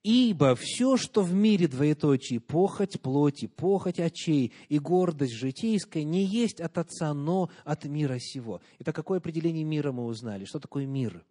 Ибо 0.02 0.54
все, 0.54 0.96
что 0.96 1.22
в 1.22 1.34
мире 1.34 1.66
двоеточие, 1.66 2.38
похоть 2.38 3.00
плоти, 3.00 3.46
похоть 3.46 3.98
очей 3.98 4.52
и 4.68 4.78
гордость 4.78 5.34
житейская, 5.34 6.04
не 6.04 6.24
есть 6.24 6.60
от 6.60 6.78
Отца, 6.78 7.12
но 7.12 7.50
от 7.64 7.84
мира 7.86 8.18
сего. 8.20 8.60
Итак, 8.78 8.94
какое 8.94 9.18
определение 9.18 9.64
мира 9.64 9.90
мы 9.90 10.04
узнали? 10.04 10.44
Что 10.44 10.60
такое 10.60 10.86
мир? 10.86 11.24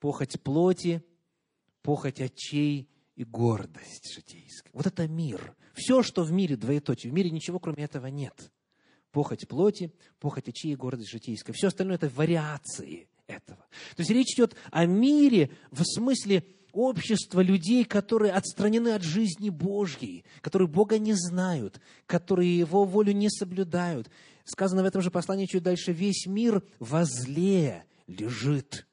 Похоть 0.00 0.40
плоти, 0.40 1.04
похоть 1.82 2.20
очей 2.20 2.88
и 3.18 3.24
гордость 3.24 4.14
житейская. 4.14 4.70
Вот 4.72 4.86
это 4.86 5.08
мир. 5.08 5.56
Все, 5.74 6.04
что 6.04 6.22
в 6.22 6.30
мире 6.30 6.54
двоеточие. 6.54 7.10
В 7.10 7.14
мире 7.14 7.30
ничего, 7.30 7.58
кроме 7.58 7.82
этого, 7.82 8.06
нет. 8.06 8.52
Похоть 9.10 9.48
плоти, 9.48 9.92
похоть 10.20 10.48
очей 10.48 10.72
и 10.72 10.76
гордость 10.76 11.10
житейская. 11.10 11.52
Все 11.52 11.66
остальное– 11.66 11.96
это 11.96 12.08
вариации 12.08 13.08
этого. 13.26 13.66
То 13.96 14.02
есть 14.02 14.10
речь 14.10 14.34
идет 14.34 14.54
о 14.70 14.86
мире 14.86 15.50
в 15.72 15.82
смысле 15.82 16.44
общества 16.70 17.40
людей, 17.40 17.84
которые 17.84 18.32
отстранены 18.32 18.90
от 18.90 19.02
жизни 19.02 19.50
Божьей, 19.50 20.24
которые 20.40 20.68
Бога 20.68 21.00
не 21.00 21.14
знают, 21.14 21.80
которые 22.06 22.56
Его 22.56 22.84
волю 22.84 23.14
не 23.14 23.30
соблюдают. 23.30 24.08
Сказано 24.44 24.84
в 24.84 24.86
этом 24.86 25.02
же 25.02 25.10
послании 25.10 25.46
чуть 25.46 25.64
дальше, 25.64 25.90
весь 25.90 26.26
мир 26.26 26.62
возле 26.78 27.84
лежит. 28.06 28.86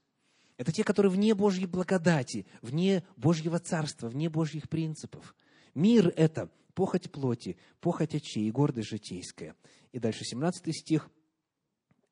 Это 0.57 0.71
те, 0.71 0.83
которые 0.83 1.11
вне 1.11 1.35
Божьей 1.35 1.65
благодати, 1.65 2.45
вне 2.61 3.03
Божьего 3.17 3.59
царства, 3.59 4.07
вне 4.07 4.29
Божьих 4.29 4.69
принципов. 4.69 5.35
Мир– 5.73 6.13
это 6.15 6.49
похоть 6.73 7.11
плоти, 7.11 7.57
похоть 7.81 8.15
очей 8.15 8.47
и 8.47 8.51
гордость 8.51 8.89
житейская. 8.89 9.55
И 9.91 9.99
дальше 9.99 10.23
17 10.23 10.75
стих. 10.75 11.09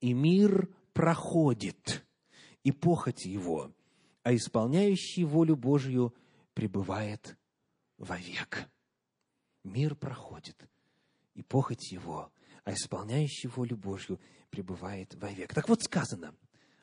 «И 0.01 0.13
мир 0.13 0.69
проходит, 0.93 2.05
и 2.63 2.71
похоть 2.71 3.25
его, 3.25 3.73
а 4.23 4.35
исполняющий 4.35 5.23
волю 5.23 5.55
Божью 5.55 6.13
пребывает 6.53 7.37
вовек. 7.97 8.69
Мир 9.63 9.95
проходит, 9.95 10.69
и 11.35 11.41
похоть 11.41 11.91
его, 11.91 12.31
а 12.65 12.73
исполняющий 12.73 13.47
волю 13.47 13.77
Божью 13.77 14.19
пребывает 14.49 15.15
вовек. 15.15 15.53
Так 15.53 15.69
вот 15.69 15.83
сказано, 15.83 16.35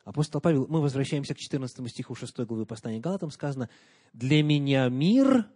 апостол 0.03 0.41
Павел, 0.41 0.67
мы 0.67 0.81
возвращаемся 0.81 1.33
к 1.33 1.37
14 1.37 1.89
стиху 1.89 2.15
6 2.15 2.39
главы 2.39 2.65
послания 2.65 2.99
Галатам, 2.99 3.31
сказано, 3.31 3.69
«Для 4.13 4.43
меня 4.43 4.87
мир 4.89 5.47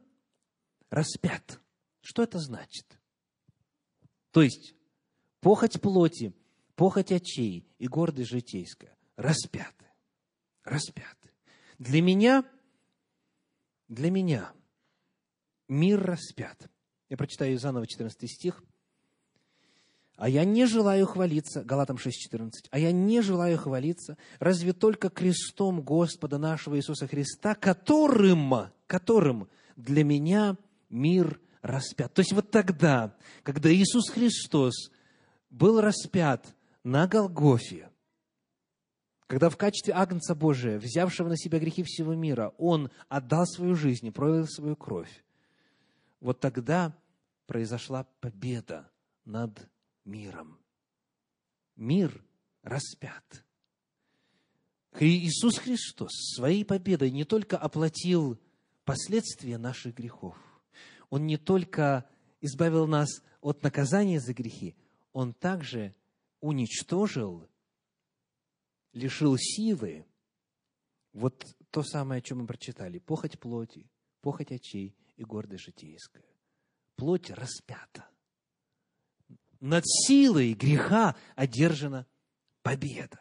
распят». 0.89 1.59
Что 2.01 2.23
это 2.23 2.39
значит? 2.39 2.99
То 4.31 4.41
есть, 4.41 4.75
похоть 5.39 5.81
плоти, 5.81 6.33
похоть 6.75 7.11
очей 7.11 7.67
и 7.79 7.87
гордость 7.87 8.29
житейская 8.29 8.95
распяты 9.15 9.85
распяты. 10.65 11.31
Для 11.77 12.01
меня, 12.01 12.43
для 13.87 14.11
меня 14.11 14.51
мир 15.67 16.01
распят. 16.01 16.69
Я 17.07 17.17
прочитаю 17.17 17.57
заново 17.57 17.87
14 17.87 18.29
стих. 18.29 18.63
А 20.17 20.29
я 20.29 20.45
не 20.45 20.65
желаю 20.65 21.05
хвалиться, 21.05 21.63
Галатам 21.63 21.97
6.14, 21.97 22.49
а 22.69 22.79
я 22.79 22.91
не 22.91 23.21
желаю 23.21 23.57
хвалиться, 23.57 24.17
разве 24.39 24.71
только 24.71 25.09
крестом 25.09 25.81
Господа 25.81 26.37
нашего 26.37 26.77
Иисуса 26.77 27.05
Христа, 27.07 27.53
которым, 27.53 28.71
которым 28.87 29.49
для 29.75 30.05
меня 30.05 30.57
мир 30.89 31.41
распят. 31.61 32.13
То 32.13 32.21
есть 32.21 32.31
вот 32.31 32.49
тогда, 32.49 33.15
когда 33.43 33.73
Иисус 33.73 34.09
Христос 34.09 34.89
был 35.49 35.81
распят 35.81 36.55
на 36.83 37.07
Голгофе, 37.07 37.89
когда 39.27 39.49
в 39.49 39.57
качестве 39.57 39.93
Агнца 39.93 40.33
Божия, 40.33 40.77
взявшего 40.77 41.27
на 41.27 41.35
себя 41.35 41.59
грехи 41.59 41.83
всего 41.83 42.13
мира, 42.13 42.53
Он 42.57 42.89
отдал 43.09 43.45
свою 43.47 43.75
жизнь 43.75 44.05
и 44.05 44.11
пролил 44.11 44.47
свою 44.47 44.77
кровь, 44.77 45.25
вот 46.21 46.39
тогда 46.39 46.95
произошла 47.47 48.05
победа 48.21 48.89
над 49.25 49.67
миром. 50.05 50.59
Мир 51.75 52.23
распят. 52.61 53.45
Иисус 54.99 55.57
Христос 55.57 56.11
своей 56.35 56.63
победой 56.63 57.11
не 57.11 57.25
только 57.25 57.57
оплатил 57.57 58.39
последствия 58.85 59.57
наших 59.57 59.95
грехов, 59.95 60.37
Он 61.09 61.25
не 61.25 61.37
только 61.37 62.09
избавил 62.39 62.87
нас 62.87 63.21
от 63.41 63.61
наказания 63.61 64.21
за 64.21 64.33
грехи, 64.33 64.75
Он 65.11 65.33
также 65.33 65.93
уничтожил 66.39 67.49
лишил 68.95 69.37
силы 69.37 70.05
вот 71.13 71.45
то 71.69 71.83
самое, 71.83 72.19
о 72.19 72.21
чем 72.21 72.39
мы 72.39 72.47
прочитали. 72.47 72.97
Похоть 72.97 73.39
плоти, 73.39 73.89
похоть 74.21 74.51
очей 74.51 74.95
и 75.17 75.23
гордость 75.23 75.65
житейская. 75.65 76.25
Плоть 76.95 77.29
распята. 77.29 78.09
Над 79.65 79.83
силой 79.83 80.53
греха 80.53 81.15
одержана 81.35 82.05
победа. 82.61 83.19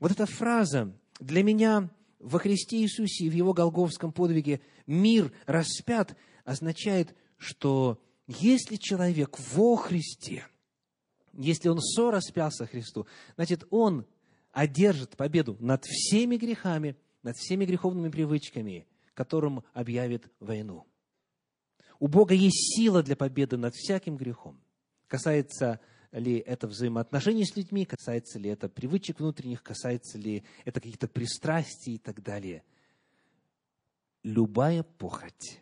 Вот 0.00 0.10
эта 0.10 0.26
фраза 0.26 0.92
для 1.20 1.44
меня 1.44 1.88
во 2.18 2.40
Христе 2.40 2.78
Иисусе 2.78 3.26
и 3.26 3.30
в 3.30 3.32
Его 3.32 3.54
голговском 3.54 4.10
подвиге 4.10 4.60
«мир 4.88 5.32
распят» 5.46 6.16
означает, 6.44 7.14
что 7.36 8.02
если 8.26 8.74
человек 8.74 9.38
во 9.52 9.76
Христе, 9.76 10.48
если 11.32 11.68
он 11.68 11.78
сораспялся 11.80 12.66
Христу, 12.66 13.06
значит, 13.36 13.64
он 13.70 14.04
одержит 14.50 15.16
победу 15.16 15.56
над 15.60 15.84
всеми 15.84 16.38
грехами, 16.38 16.96
над 17.22 17.36
всеми 17.36 17.64
греховными 17.64 18.10
привычками, 18.10 18.88
которым 19.14 19.62
объявит 19.74 20.28
войну. 20.40 20.88
У 22.00 22.08
Бога 22.08 22.34
есть 22.34 22.76
сила 22.76 23.04
для 23.04 23.14
победы 23.14 23.56
над 23.56 23.76
всяким 23.76 24.16
грехом. 24.16 24.60
Касается 25.08 25.80
ли 26.12 26.38
это 26.38 26.68
взаимоотношений 26.68 27.44
с 27.44 27.56
людьми, 27.56 27.84
касается 27.84 28.38
ли 28.38 28.48
это 28.48 28.68
привычек 28.68 29.18
внутренних, 29.18 29.62
касается 29.62 30.18
ли 30.18 30.44
это 30.64 30.80
каких-то 30.80 31.08
пристрастий 31.08 31.96
и 31.96 31.98
так 31.98 32.22
далее. 32.22 32.62
Любая 34.22 34.82
похоть, 34.82 35.60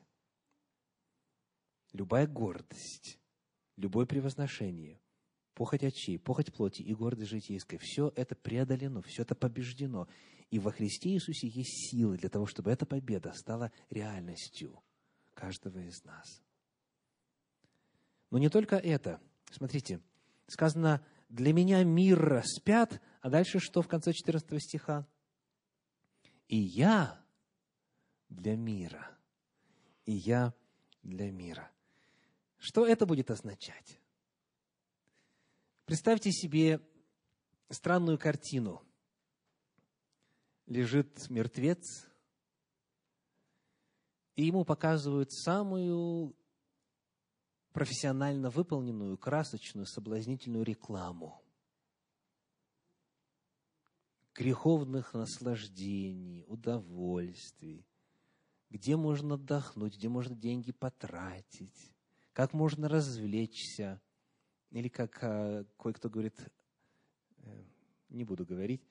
любая 1.92 2.26
гордость, 2.26 3.18
любое 3.76 4.06
превозношение 4.06 5.00
похоть 5.56 5.82
очей, 5.82 6.18
похоть 6.18 6.52
плоти 6.52 6.82
и 6.82 6.94
гордость 6.94 7.30
житейская, 7.30 7.80
все 7.80 8.12
это 8.14 8.36
преодолено, 8.36 9.00
все 9.02 9.22
это 9.22 9.34
побеждено. 9.34 10.06
И 10.50 10.58
во 10.60 10.70
Христе 10.70 11.10
Иисусе 11.10 11.48
есть 11.48 11.90
силы 11.90 12.18
для 12.18 12.28
того, 12.28 12.46
чтобы 12.46 12.70
эта 12.70 12.86
победа 12.86 13.32
стала 13.32 13.72
реальностью 13.90 14.80
каждого 15.34 15.78
из 15.78 16.04
нас. 16.04 16.42
Но 18.30 18.38
не 18.38 18.50
только 18.50 18.76
это. 18.76 19.20
Смотрите, 19.56 20.02
сказано, 20.48 21.02
для 21.30 21.54
меня 21.54 21.82
мир 21.82 22.20
распят, 22.20 23.00
а 23.22 23.30
дальше 23.30 23.58
что 23.58 23.80
в 23.80 23.88
конце 23.88 24.12
14 24.12 24.62
стиха? 24.62 25.08
И 26.46 26.58
я 26.58 27.24
для 28.28 28.54
мира. 28.54 29.18
И 30.04 30.12
я 30.12 30.52
для 31.02 31.32
мира. 31.32 31.70
Что 32.58 32.86
это 32.86 33.06
будет 33.06 33.30
означать? 33.30 33.98
Представьте 35.86 36.32
себе 36.32 36.86
странную 37.70 38.18
картину. 38.18 38.82
Лежит 40.66 41.30
мертвец, 41.30 42.06
и 44.34 44.44
ему 44.44 44.66
показывают 44.66 45.32
самую 45.32 46.36
профессионально 47.76 48.48
выполненную, 48.48 49.18
красочную, 49.18 49.84
соблазнительную 49.84 50.64
рекламу. 50.64 51.42
греховных 54.34 55.12
наслаждений, 55.12 56.44
удовольствий, 56.46 57.86
где 58.70 58.96
можно 58.96 59.34
отдохнуть, 59.34 59.96
где 59.96 60.08
можно 60.08 60.34
деньги 60.34 60.72
потратить, 60.72 61.94
как 62.32 62.54
можно 62.54 62.88
развлечься, 62.88 64.00
или 64.70 64.88
как 64.88 65.18
а, 65.22 65.64
кое-кто 65.78 66.08
говорит, 66.10 66.38
э, 67.38 67.64
не 68.08 68.24
буду 68.24 68.44
говорить, 68.44 68.82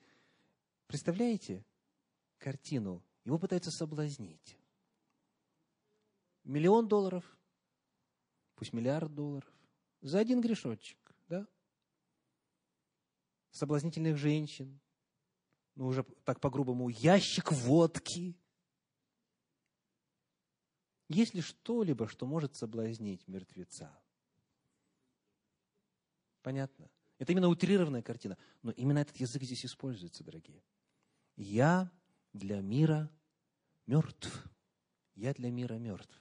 представляете 0.86 1.64
картину? 2.38 3.02
Его 3.24 3.38
пытаются 3.38 3.70
соблазнить. 3.70 4.58
Миллион 6.44 6.86
долларов, 6.88 7.24
пусть 8.56 8.72
миллиард 8.72 9.14
долларов, 9.14 9.52
за 10.00 10.18
один 10.18 10.40
грешочек, 10.40 10.98
да? 11.28 11.46
Соблазнительных 13.50 14.16
женщин, 14.16 14.80
ну 15.76 15.86
уже 15.86 16.02
так 16.24 16.40
по-грубому, 16.40 16.88
ящик 16.88 17.52
водки. 17.52 18.36
Есть 21.08 21.34
ли 21.34 21.40
что-либо, 21.40 22.08
что 22.08 22.26
может 22.26 22.56
соблазнить 22.56 23.28
мертвеца? 23.28 23.96
Понятно? 26.42 26.90
Это 27.18 27.32
именно 27.32 27.48
утрированная 27.48 28.02
картина. 28.02 28.36
Но 28.62 28.72
именно 28.72 28.98
этот 28.98 29.16
язык 29.16 29.42
здесь 29.42 29.64
используется, 29.64 30.24
дорогие. 30.24 30.62
Я 31.36 31.90
для 32.32 32.60
мира 32.60 33.10
мертв. 33.86 34.44
Я 35.14 35.32
для 35.32 35.50
мира 35.50 35.74
мертв. 35.74 36.20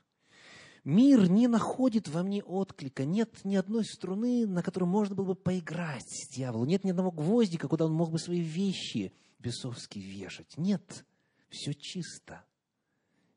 Мир 0.85 1.27
не 1.31 1.47
находит 1.47 2.07
во 2.07 2.21
мне 2.21 2.43
отклика. 2.43 3.05
Нет 3.05 3.43
ни 3.43 3.55
одной 3.55 3.83
струны, 3.83 4.45
на 4.45 4.61
которой 4.61 4.85
можно 4.85 5.15
было 5.15 5.25
бы 5.25 5.35
поиграть 5.35 6.27
дьяволу. 6.31 6.65
Нет 6.65 6.83
ни 6.83 6.91
одного 6.91 7.11
гвоздика, 7.11 7.67
куда 7.67 7.85
он 7.85 7.91
мог 7.91 8.11
бы 8.11 8.19
свои 8.19 8.39
вещи 8.39 9.11
бесовски 9.39 9.97
вешать. 9.97 10.57
Нет. 10.57 11.03
Все 11.49 11.73
чисто. 11.73 12.45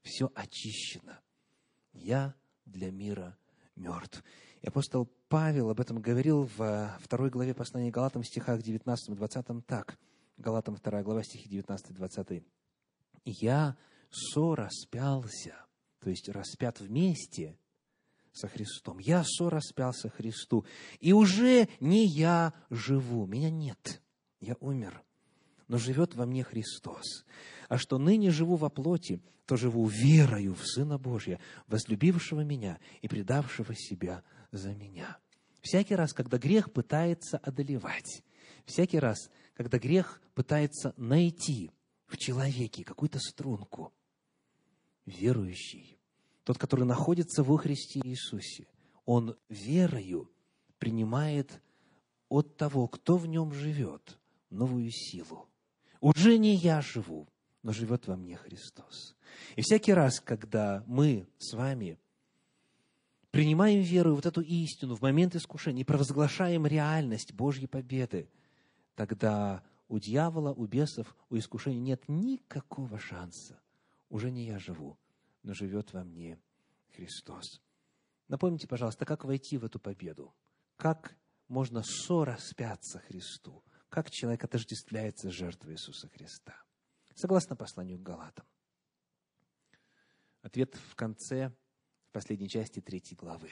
Все 0.03 0.31
очищено. 0.35 1.21
Я 1.95 2.35
для 2.67 2.91
мира 2.91 3.39
мертв. 3.77 4.23
И 4.61 4.67
апостол 4.67 5.07
Павел 5.31 5.71
об 5.71 5.81
этом 5.81 6.03
говорил 6.03 6.51
в 6.55 6.99
второй 7.01 7.31
главе 7.31 7.55
послания 7.55 7.91
Галатам, 7.91 8.25
стихах 8.25 8.61
19 8.63 9.09
и 9.09 9.15
20 9.15 9.67
так. 9.67 9.99
Галатам 10.37 10.77
2 10.77 11.03
глава, 11.03 11.23
стихи 11.23 11.49
19 11.49 11.91
и 11.91 11.95
20. 11.95 12.45
«Я 13.25 13.77
сораспялся, 14.11 15.55
то 16.01 16.11
есть 16.11 16.29
распят 16.29 16.81
вместе 16.81 17.59
со 18.33 18.49
Христом. 18.49 18.99
Я 18.99 19.25
сораспялся 19.25 20.09
Христу, 20.09 20.65
и 21.01 21.13
уже 21.13 21.69
не 21.81 22.07
я 22.07 22.53
живу, 22.71 23.27
меня 23.27 23.51
нет, 23.51 24.03
я 24.41 24.57
умер, 24.61 25.03
но 25.67 25.79
живет 25.79 26.15
во 26.15 26.27
мне 26.27 26.45
Христос. 26.45 27.25
А 27.69 27.79
что 27.79 27.99
ныне 27.99 28.31
живу 28.31 28.57
во 28.57 28.71
плоти, 28.71 29.21
то 29.47 29.57
живу 29.57 29.87
верою 29.87 30.55
в 30.55 30.67
Сына 30.67 30.99
Божия, 30.99 31.41
возлюбившего 31.67 32.43
меня 32.43 32.79
и 33.03 33.09
предавшего 33.09 33.75
себя 33.75 34.23
за 34.53 34.75
меня. 34.75 35.19
Всякий 35.63 35.95
раз, 35.95 36.13
когда 36.13 36.39
грех 36.39 36.73
пытается 36.73 37.39
одолевать, 37.39 38.23
всякий 38.65 38.99
раз, 38.99 39.31
когда 39.55 39.79
грех 39.79 40.21
пытается 40.35 40.95
найти 40.97 41.71
в 42.07 42.17
человеке 42.17 42.85
какую-то 42.85 43.19
струнку, 43.19 43.93
верующий, 45.09 45.99
тот, 46.45 46.59
который 46.59 46.85
находится 46.85 47.43
во 47.43 47.57
Христе 47.57 48.01
Иисусе, 48.05 48.67
он 49.05 49.37
верою 49.49 50.31
принимает 50.79 51.61
от 52.29 52.57
того, 52.57 52.89
кто 52.89 53.17
в 53.17 53.27
нем 53.27 53.53
живет, 53.53 54.19
новую 54.51 54.91
силу. 54.91 55.49
Уже 56.01 56.39
не 56.39 56.55
я 56.55 56.81
живу, 56.81 57.29
но 57.63 57.73
живет 57.73 58.07
во 58.07 58.17
мне 58.17 58.37
Христос. 58.37 59.17
И 59.57 59.63
всякий 59.63 59.93
раз, 59.93 60.21
когда 60.21 60.85
мы 60.87 61.29
с 61.39 61.55
вами 61.55 61.99
принимаем 63.31 63.81
веру 63.81 64.15
вот 64.15 64.27
эту 64.27 64.41
истину 64.41 64.95
в 64.95 65.03
момент 65.03 65.35
искушения 65.35 65.83
и 65.83 65.87
провозглашаем 65.87 66.67
реальность 66.67 67.33
Божьей 67.33 67.67
победы, 67.67 68.29
тогда 68.95 69.63
у 69.89 69.99
дьявола, 69.99 70.53
у 70.53 70.67
бесов, 70.67 71.17
у 71.31 71.37
искушения 71.37 71.81
нет 71.81 72.09
никакого 72.09 72.99
шанса. 72.99 73.59
Уже 74.09 74.31
не 74.31 74.47
я 74.47 74.59
живу, 74.59 74.99
но 75.43 75.55
живет 75.55 75.93
во 75.93 76.05
мне 76.05 76.41
Христос. 76.95 77.61
Напомните, 78.29 78.67
пожалуйста, 78.67 79.05
как 79.05 79.25
войти 79.25 79.59
в 79.59 79.65
эту 79.65 79.79
победу? 79.79 80.35
Как 80.77 81.17
можно 81.49 81.83
сораспяться 81.83 83.01
Христу? 83.01 83.65
Как 83.89 84.11
человек 84.11 84.45
отождествляется 84.45 85.31
жертвой 85.31 85.75
Иисуса 85.75 86.09
Христа? 86.09 86.63
Согласно 87.15 87.57
посланию 87.57 87.99
к 87.99 88.03
Галатам. 88.03 88.47
Ответ 90.43 90.75
в 90.75 90.95
конце 90.95 91.53
в 92.09 92.13
последней 92.13 92.49
части 92.49 92.81
третьей 92.81 93.17
главы. 93.17 93.51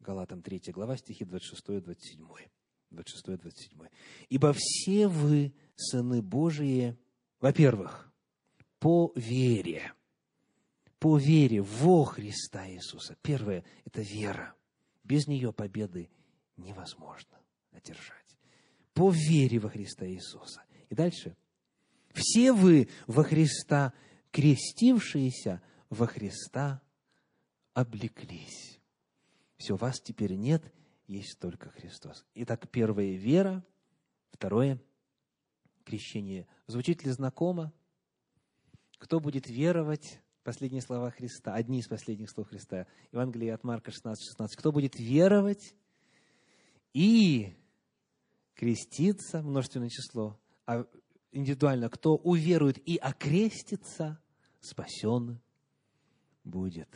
Галатам 0.00 0.42
3 0.42 0.72
глава, 0.72 0.96
стихи 0.96 1.24
26-27. 1.24 2.50
26-27. 2.90 3.88
«Ибо 4.28 4.52
все 4.54 5.08
вы, 5.08 5.54
сыны 5.76 6.20
Божии, 6.20 6.98
во-первых, 7.40 8.11
по 8.82 9.12
вере, 9.14 9.94
по 10.98 11.16
вере 11.16 11.62
во 11.62 12.04
Христа 12.04 12.68
Иисуса. 12.68 13.16
Первое– 13.22 13.64
это 13.84 14.02
вера. 14.02 14.56
Без 15.04 15.28
нее 15.28 15.52
победы 15.52 16.10
невозможно 16.56 17.38
одержать. 17.70 18.36
По 18.92 19.12
вере 19.12 19.60
во 19.60 19.68
Христа 19.68 20.04
Иисуса. 20.08 20.64
И 20.90 20.96
дальше. 20.96 21.36
Все 22.12 22.52
вы 22.52 22.88
во 23.06 23.22
Христа, 23.22 23.92
крестившиеся 24.32 25.62
во 25.88 26.08
Христа 26.08 26.82
облеклись. 27.74 28.80
Все, 29.58 29.76
вас 29.76 30.00
теперь 30.00 30.34
нет, 30.34 30.72
есть 31.06 31.38
только 31.38 31.70
Христос. 31.70 32.26
Итак, 32.34 32.68
первое– 32.68 33.12
вера, 33.16 33.64
второе– 34.32 34.82
крещение. 35.84 36.48
Звучит 36.66 37.04
ли 37.04 37.12
знакомо? 37.12 37.72
Кто 39.02 39.18
будет 39.18 39.48
веровать? 39.48 40.20
Последние 40.44 40.80
слова 40.80 41.10
Христа, 41.10 41.54
одни 41.54 41.80
из 41.80 41.88
последних 41.88 42.30
слов 42.30 42.50
Христа. 42.50 42.86
Евангелие 43.10 43.52
от 43.52 43.64
Марка 43.64 43.90
16, 43.90 44.24
16. 44.28 44.56
Кто 44.56 44.70
будет 44.70 44.96
веровать 44.96 45.74
и 46.94 47.52
креститься, 48.54 49.42
множественное 49.42 49.88
число, 49.88 50.38
а 50.66 50.86
индивидуально, 51.32 51.88
кто 51.88 52.14
уверует 52.14 52.78
и 52.88 52.96
окрестится, 52.96 54.22
спасен 54.60 55.40
будет 56.44 56.88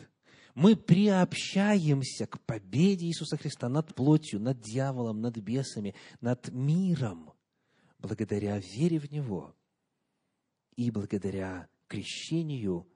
мы 0.54 0.74
приобщаемся 0.76 2.26
к 2.26 2.40
победе 2.40 3.06
Иисуса 3.06 3.36
Христа 3.36 3.68
над 3.68 3.94
плотью, 3.94 4.40
над 4.40 4.60
дьяволом, 4.60 5.20
над 5.20 5.36
бесами, 5.38 5.94
над 6.20 6.50
миром, 6.50 7.32
благодаря 7.98 8.58
вере 8.58 8.98
в 8.98 9.10
Него 9.10 9.54
и 10.76 10.90
благодаря 10.90 11.68
крещению, 11.88 12.86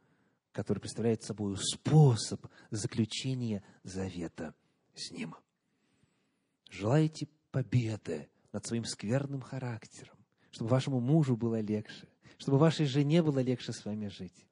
который 0.53 0.81
представляет 0.81 1.23
собой 1.23 1.57
способ 1.59 2.47
заключения 2.71 3.63
завета 3.83 4.55
с 4.95 5.11
Ним. 5.11 5.35
Желаете 6.71 7.29
победы 7.51 8.29
над 8.53 8.67
своим 8.67 8.85
скверным 8.85 9.41
характером, 9.41 10.17
чтобы 10.51 10.71
вашему 10.71 11.01
мужу 11.01 11.37
было 11.37 11.61
легче, 11.61 12.09
чтобы 12.39 12.59
вашей 12.59 12.87
жене 12.87 13.23
было 13.23 13.41
легче 13.41 13.73
с 13.73 13.85
вами 13.85 14.09
жить 14.09 14.47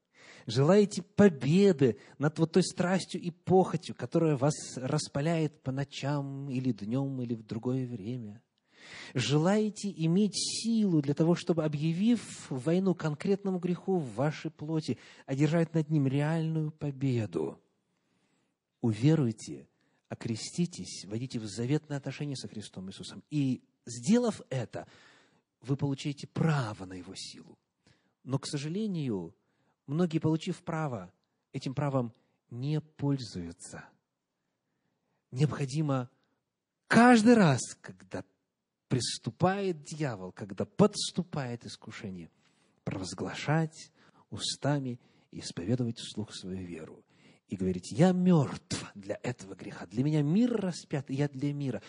желаете 0.49 1.03
победы 1.03 1.99
над 2.18 2.39
вот 2.39 2.53
той 2.53 2.64
страстью 2.64 3.20
и 3.20 3.30
похотью, 3.30 3.95
которая 3.95 4.36
вас 4.36 4.55
распаляет 4.76 5.62
по 5.62 5.70
ночам 5.70 6.51
или 6.51 6.72
днем, 6.72 7.20
или 7.20 7.34
в 7.34 7.47
другое 7.47 7.86
время, 7.86 8.43
желаете 9.14 9.93
иметь 10.05 10.36
силу 10.36 11.01
для 11.01 11.14
того, 11.14 11.34
чтобы, 11.34 11.64
объявив 11.64 12.51
войну 12.51 12.95
конкретному 12.95 13.59
греху 13.59 13.99
в 13.99 14.14
вашей 14.14 14.51
плоти, 14.51 14.99
одержать 15.26 15.74
над 15.74 15.91
ним 15.91 16.07
реальную 16.07 16.70
победу, 16.70 17.61
уверуйте, 18.80 19.68
окреститесь, 20.09 21.05
войдите 21.05 21.39
в 21.39 21.47
заветное 21.47 21.99
отношение 21.99 22.36
со 22.36 22.49
Христом 22.49 22.89
Иисусом. 22.89 23.22
И, 23.30 23.62
сделав 23.86 24.41
это, 24.51 24.86
вы 25.61 25.76
получаете 25.76 26.26
право 26.26 26.84
на 26.84 26.95
Его 26.95 27.14
силу. 27.14 27.59
Но, 28.24 28.39
к 28.39 28.47
сожалению, 28.47 29.34
многие, 29.86 30.18
получив 30.18 30.62
право, 30.62 31.12
этим 31.53 31.74
правом 31.74 32.12
не 32.51 32.80
пользуются. 32.80 33.84
Необходимо 35.30 36.11
каждый 36.86 37.34
раз, 37.34 37.61
когда 37.80 38.24
приступает 38.89 39.82
дьявол, 39.84 40.32
когда 40.32 40.64
подступает 40.64 41.64
искушение, 41.64 42.30
провозглашать 42.84 43.93
устами 44.30 44.99
и 45.30 45.41
исповедовать 45.41 45.99
вслух 45.99 46.34
свою 46.34 46.66
веру. 46.66 47.05
И 47.49 47.57
говорить, 47.57 47.93
я 47.93 48.12
мертв 48.12 48.91
для 48.95 49.18
этого 49.22 49.55
греха, 49.55 49.86
для 49.86 50.03
меня 50.03 50.22
мир 50.22 50.53
распят, 50.53 51.11
и 51.11 51.14
я 51.14 51.28
для 51.28 51.55
мира. 51.55 51.82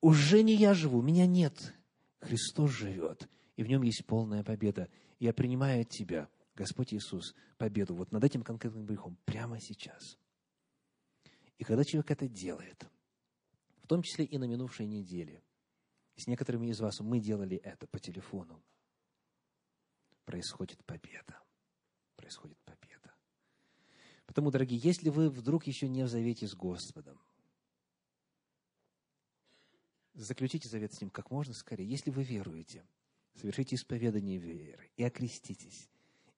Уже 0.00 0.42
не 0.42 0.54
я 0.54 0.72
живу, 0.72 1.02
меня 1.02 1.26
нет, 1.26 1.74
Христос 2.20 2.70
живет. 2.70 3.28
и 3.56 3.62
в 3.62 3.68
нем 3.68 3.82
есть 3.82 4.04
полная 4.06 4.42
победа. 4.42 4.88
Я 5.18 5.32
принимаю 5.32 5.82
от 5.82 5.90
Тебя, 5.90 6.28
Господь 6.54 6.92
Иисус, 6.92 7.34
победу 7.58 7.94
вот 7.94 8.12
над 8.12 8.24
этим 8.24 8.42
конкретным 8.42 8.86
грехом 8.86 9.16
прямо 9.24 9.60
сейчас. 9.60 10.18
И 11.58 11.64
когда 11.64 11.84
человек 11.84 12.10
это 12.10 12.28
делает, 12.28 12.86
в 13.82 13.86
том 13.86 14.02
числе 14.02 14.24
и 14.24 14.38
на 14.38 14.44
минувшей 14.44 14.86
неделе, 14.86 15.42
с 16.16 16.26
некоторыми 16.26 16.68
из 16.68 16.80
вас 16.80 17.00
мы 17.00 17.20
делали 17.20 17.56
это 17.56 17.86
по 17.86 17.98
телефону, 17.98 18.62
происходит 20.24 20.84
победа. 20.84 21.40
Происходит 22.16 22.58
победа. 22.64 23.14
Потому, 24.26 24.50
дорогие, 24.50 24.80
если 24.82 25.10
вы 25.10 25.28
вдруг 25.28 25.66
еще 25.66 25.88
не 25.88 26.04
в 26.04 26.08
завете 26.08 26.46
с 26.46 26.54
Господом, 26.54 27.20
заключите 30.14 30.68
завет 30.68 30.94
с 30.94 31.00
Ним 31.00 31.10
как 31.10 31.30
можно 31.30 31.52
скорее. 31.52 31.88
Если 31.88 32.10
вы 32.10 32.22
веруете, 32.22 32.86
совершите 33.34 33.76
исповедание 33.76 34.38
веры 34.38 34.90
и 34.96 35.04
окреститесь. 35.04 35.88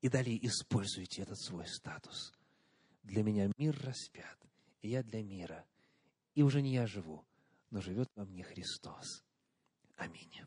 И 0.03 0.09
далее 0.09 0.45
используйте 0.47 1.23
этот 1.23 1.41
свой 1.41 1.67
статус. 1.67 2.33
Для 3.03 3.23
меня 3.23 3.51
мир 3.57 3.79
распят, 3.83 4.39
и 4.83 4.89
я 4.89 5.03
для 5.03 5.23
мира. 5.23 5.65
И 6.35 6.43
уже 6.43 6.61
не 6.61 6.75
я 6.75 6.87
живу, 6.87 7.25
но 7.71 7.81
живет 7.81 8.09
во 8.15 8.25
мне 8.25 8.43
Христос. 8.43 9.26
Аминь. 9.97 10.47